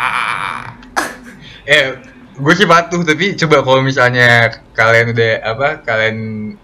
eh, 1.64 1.96
gue 2.36 2.54
sih 2.60 2.68
patuh 2.68 3.00
tapi 3.08 3.40
coba 3.40 3.64
kalau 3.64 3.80
misalnya 3.80 4.52
kalian 4.76 5.16
udah 5.16 5.32
apa 5.40 5.68
kalian 5.88 6.18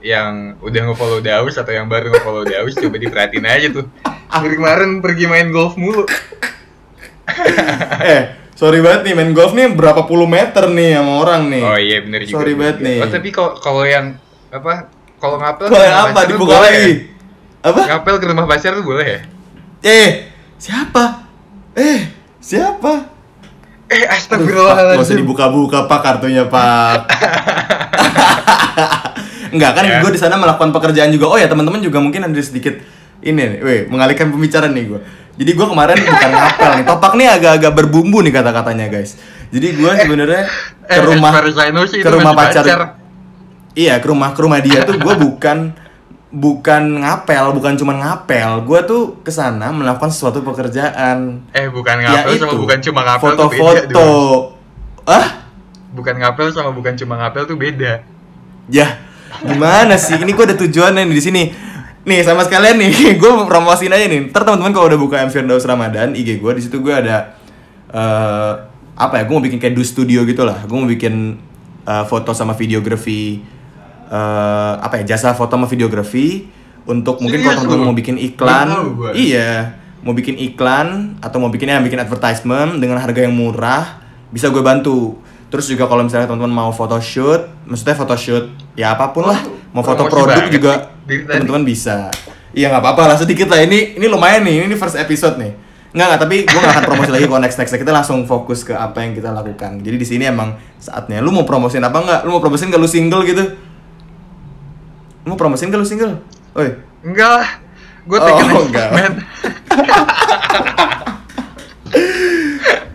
yang 0.04 0.60
udah 0.60 0.82
nge-follow 0.91 1.24
Daus 1.24 1.56
atau 1.56 1.72
yang 1.72 1.88
baru 1.88 2.12
nge-follow 2.12 2.43
Daus 2.43 2.76
coba 2.76 3.00
diperhatiin 3.00 3.48
aja 3.48 3.67
tuh. 3.72 3.88
Dari 4.04 4.56
kemarin 4.60 5.00
pergi 5.00 5.32
main 5.32 5.48
golf 5.48 5.80
mulu. 5.80 6.04
eh, 8.04 8.36
sorry 8.60 8.84
banget 8.84 9.08
nih 9.08 9.13
main 9.15 9.32
golf 9.32 9.56
nih 9.56 9.72
berapa 9.72 10.04
puluh 10.04 10.28
meter 10.28 10.67
nih 10.67 11.00
sama 11.00 11.24
orang 11.24 11.48
nih. 11.48 11.63
Oh 11.63 11.80
iya 11.80 11.98
bener 12.04 12.28
juga. 12.28 12.36
Sorry 12.36 12.54
banget 12.60 12.78
nih. 12.84 13.00
Oh 13.00 13.08
tapi 13.08 13.32
kalau 13.32 13.56
kalau 13.63 13.88
yang 13.88 14.19
apa 14.52 14.91
kalau 15.24 15.39
ngapel 15.39 15.72
Kalau 15.72 15.86
yang 15.88 16.00
apa 16.04 16.19
dibuka 16.28 16.60
lagi? 16.60 16.84
ya? 16.84 17.72
Apa? 17.72 17.80
Ngapel 17.95 18.15
ke 18.19 18.26
rumah 18.28 18.43
pacar 18.43 18.76
tuh 18.76 18.84
boleh 18.84 19.08
ya? 19.08 19.22
Eh, 19.80 20.28
siapa? 20.60 21.24
Eh, 21.74 22.12
siapa? 22.38 23.08
Eh 23.88 24.06
astagfirullahaladzim. 24.06 24.95
nggak 24.95 25.08
usah 25.08 25.17
dibuka-buka 25.17 25.80
pak 25.86 26.00
kartunya 26.00 26.45
pak. 26.45 27.10
Enggak 29.50 29.72
kan, 29.74 29.84
Ya. 29.84 29.98
gue 30.00 30.12
di 30.13 30.19
sana 30.19 30.38
melakukan 30.38 30.69
pekerjaan 30.69 31.10
juga. 31.10 31.26
Oh 31.26 31.34
ya 31.34 31.50
teman-teman 31.50 31.82
juga 31.82 31.98
mungkin 31.98 32.22
ada 32.22 32.38
sedikit 32.38 32.78
ini, 33.19 33.34
nih, 33.34 33.60
weh, 33.60 33.80
mengalihkan 33.89 34.30
pembicaraan 34.30 34.72
nih 34.72 34.86
gue. 34.88 35.00
Jadi 35.36 35.52
gue 35.52 35.65
kemarin 35.65 35.95
bukan 35.98 36.30
ngapel 36.30 36.72
nih, 36.76 36.86
topak 36.86 37.13
nih 37.15 37.28
agak-agak 37.32 37.72
berbumbu 37.74 38.19
nih 38.22 38.30
kata-katanya 38.30 38.86
guys. 38.89 39.17
Jadi 39.50 39.67
gue 39.74 39.91
sebenarnya 39.98 40.43
ke 40.84 40.93
Eh, 40.93 41.02
rumah 41.02 41.32
far 41.32 41.48
as 41.48 41.58
I 41.58 41.72
know 41.72 41.82
sih 41.84 41.98
ke 41.98 42.10
rumah 42.12 42.36
pacar. 42.36 42.62
pacar. 42.62 42.80
Iya, 43.74 43.98
ke 43.98 44.06
rumah 44.06 44.30
ke 44.30 44.39
rumah 44.39 44.60
dia 44.60 44.84
tuh 44.84 45.00
gue 45.00 45.15
bukan 45.17 45.72
bukan 46.29 47.01
ngapel, 47.01 47.45
bukan 47.51 47.73
cuma 47.75 47.93
ngapel. 47.95 48.61
Gue 48.61 48.79
tuh 48.83 49.01
ke 49.19 49.29
sana 49.29 49.73
melakukan 49.73 50.09
suatu 50.09 50.41
pekerjaan. 50.41 51.41
Eh 51.51 51.67
bukan 51.67 51.95
ngapel 51.99 52.37
sama 52.37 52.53
itu, 52.53 52.57
bukan 52.57 52.77
cuma 52.79 53.01
ngapel 53.03 53.31
tuh 53.33 53.47
beda. 53.47 53.57
foto-foto. 53.57 54.09
Ah, 55.03 55.27
Bukan 55.89 56.21
ngapel 56.21 56.53
sama 56.53 56.69
bukan 56.69 56.93
cuma 56.93 57.17
ngapel 57.17 57.49
tuh 57.49 57.57
beda. 57.57 58.05
ya 58.69 59.01
gimana 59.41 59.97
sih? 59.97 60.13
Ini 60.13 60.29
gue 60.29 60.45
ada 60.45 60.53
tujuannya 60.55 61.01
nih 61.01 61.15
di 61.15 61.23
sini. 61.23 61.43
Nih 62.05 62.21
sama 62.21 62.45
sekalian 62.45 62.77
nih, 62.77 62.93
gue 63.21 63.29
promosiin 63.45 63.89
aja 63.89 64.05
nih. 64.05 64.29
Ntar 64.29 64.45
teman-teman 64.45 64.69
kalau 64.69 64.85
udah 64.85 64.99
buka 65.01 65.15
M 65.19 65.33
Firdaus 65.33 65.65
Ramadan, 65.65 66.13
IG 66.13 66.37
gue 66.37 66.51
di 66.53 66.61
situ 66.61 66.77
gue 66.79 66.93
ada 66.93 67.33
eh 67.89 68.51
apa 68.93 69.13
ya? 69.17 69.23
Gue 69.25 69.33
mau 69.33 69.41
bikin 69.41 69.57
kayak 69.57 69.73
do 69.73 69.81
studio 69.81 70.21
gitu 70.23 70.45
lah. 70.45 70.61
Gue 70.69 70.77
mau 70.77 70.85
bikin 70.85 71.41
eh, 71.83 72.03
foto 72.05 72.37
sama 72.37 72.53
videografi 72.53 73.41
eh 74.10 74.74
apa 74.82 75.06
ya? 75.06 75.13
Jasa 75.15 75.38
foto 75.38 75.54
sama 75.54 75.69
videografi 75.69 76.50
untuk 76.89 77.22
mungkin 77.22 77.45
kalau 77.45 77.62
teman-teman 77.62 77.93
mau 77.93 77.98
bikin 77.98 78.17
iklan. 78.17 78.67
Iya, 79.13 79.78
mau 80.02 80.17
bikin 80.17 80.36
iklan 80.41 81.22
atau 81.22 81.38
mau 81.38 81.54
bikin 81.54 81.69
ya 81.69 81.78
bikin 81.78 82.02
advertisement 82.02 82.82
dengan 82.82 82.98
harga 82.98 83.22
yang 83.22 83.38
murah, 83.38 84.02
bisa 84.34 84.50
gue 84.50 84.63
bantu. 84.65 85.22
Terus 85.50 85.65
juga 85.65 85.89
kalau 85.89 86.06
misalnya 86.06 86.30
teman-teman 86.30 86.54
mau 86.54 86.72
photoshoot, 86.74 87.65
maksudnya 87.65 87.98
photoshoot 87.98 88.54
ya 88.78 88.93
apa 88.93 89.10
pun 89.10 89.26
lah, 89.26 89.41
mau 89.74 89.82
foto 89.82 90.06
produk 90.06 90.45
juga 90.50 90.93
teman-teman 91.06 91.65
bisa. 91.65 92.13
Iya 92.50 92.74
nggak 92.74 92.82
apa-apa 92.82 93.13
lah 93.13 93.17
sedikit 93.17 93.50
lah 93.54 93.62
ini 93.62 93.98
ini 93.98 94.10
lumayan 94.10 94.41
nih 94.41 94.65
ini 94.65 94.74
first 94.78 94.98
episode 94.98 95.38
nih. 95.38 95.54
Nggak 95.89 96.06
nggak 96.06 96.22
tapi 96.22 96.36
gue 96.45 96.60
nggak 96.62 96.74
akan 96.78 96.86
promosi 96.86 97.10
lagi 97.10 97.26
kalau 97.26 97.41
next 97.41 97.58
next 97.58 97.74
kita 97.74 97.89
langsung 97.93 98.26
fokus 98.30 98.62
ke 98.62 98.74
apa 98.78 99.02
yang 99.02 99.17
kita 99.17 99.34
lakukan. 99.34 99.82
Jadi 99.82 99.98
di 99.98 100.06
sini 100.06 100.30
emang 100.30 100.54
saatnya. 100.78 101.17
Lu 101.22 101.34
mau 101.34 101.45
promosiin 101.45 101.82
apa 101.82 101.98
nggak? 101.98 102.19
Lu 102.30 102.34
mau 102.34 102.41
promosiin 102.41 102.69
kalau 102.69 102.86
lu 102.86 102.89
single 102.89 103.26
gitu? 103.26 103.68
Mau 105.25 105.36
promosiin 105.36 105.69
kalau 105.69 105.84
lu 105.84 105.89
single? 105.89 106.19
Oi. 106.55 106.69
Enggak 107.03 107.29
lah. 107.29 107.49
Gue 108.05 108.17
Oh, 108.17 108.25
take 108.25 108.39
an 108.39 108.49
enggak. 108.67 108.89
experiment. 108.89 109.15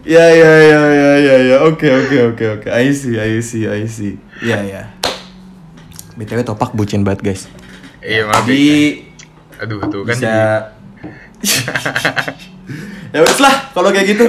Ya 0.04 0.20
ya 0.20 0.52
ya 0.60 0.82
ya 0.92 1.12
ya 1.16 1.36
ya. 1.48 1.56
Oke 1.64 1.88
oke 1.88 2.36
oke 2.36 2.44
oke. 2.60 2.68
I 2.68 2.92
see 2.92 3.16
I 3.16 3.40
see 3.40 3.64
I 3.64 3.88
see. 3.88 4.20
Iya 4.44 4.60
ya. 4.60 4.82
BTW 6.14 6.44
topak 6.44 6.76
bucin 6.76 7.00
banget 7.02 7.24
guys. 7.24 7.42
Iya 8.04 8.28
maaf. 8.28 8.44
Jadi 8.44 9.00
Aduh 9.64 9.80
tuh 9.88 10.04
kan 10.04 10.12
bisa 10.12 10.28
jadi 10.28 10.36
ya 13.16 13.18
udah 13.24 13.36
lah 13.40 13.54
kalau 13.72 13.88
kayak 13.88 14.06
gitu. 14.12 14.26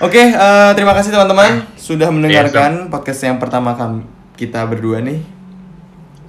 Oke, 0.00 0.20
eh, 0.20 0.70
terima 0.72 0.92
kasih 0.92 1.12
teman-teman 1.12 1.64
sudah 1.76 2.08
mendengarkan 2.08 2.88
podcast 2.88 3.24
yang 3.24 3.36
pertama 3.36 3.76
kam 3.76 4.08
kita 4.36 4.64
berdua 4.64 5.04
nih. 5.04 5.20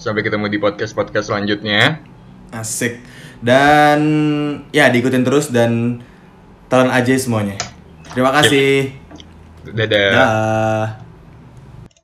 Sampai 0.03 0.19
ketemu 0.19 0.51
di 0.51 0.59
podcast 0.59 0.91
podcast 0.91 1.31
selanjutnya. 1.31 2.03
Asik. 2.51 2.99
Dan 3.39 4.01
ya 4.75 4.91
diikutin 4.91 5.23
terus 5.23 5.47
dan 5.47 6.03
telan 6.67 6.91
aja 6.91 7.15
semuanya. 7.15 7.55
Terima 8.11 8.35
kasih. 8.35 8.91
Dadah. 9.63 10.11
Dah. 10.11 11.02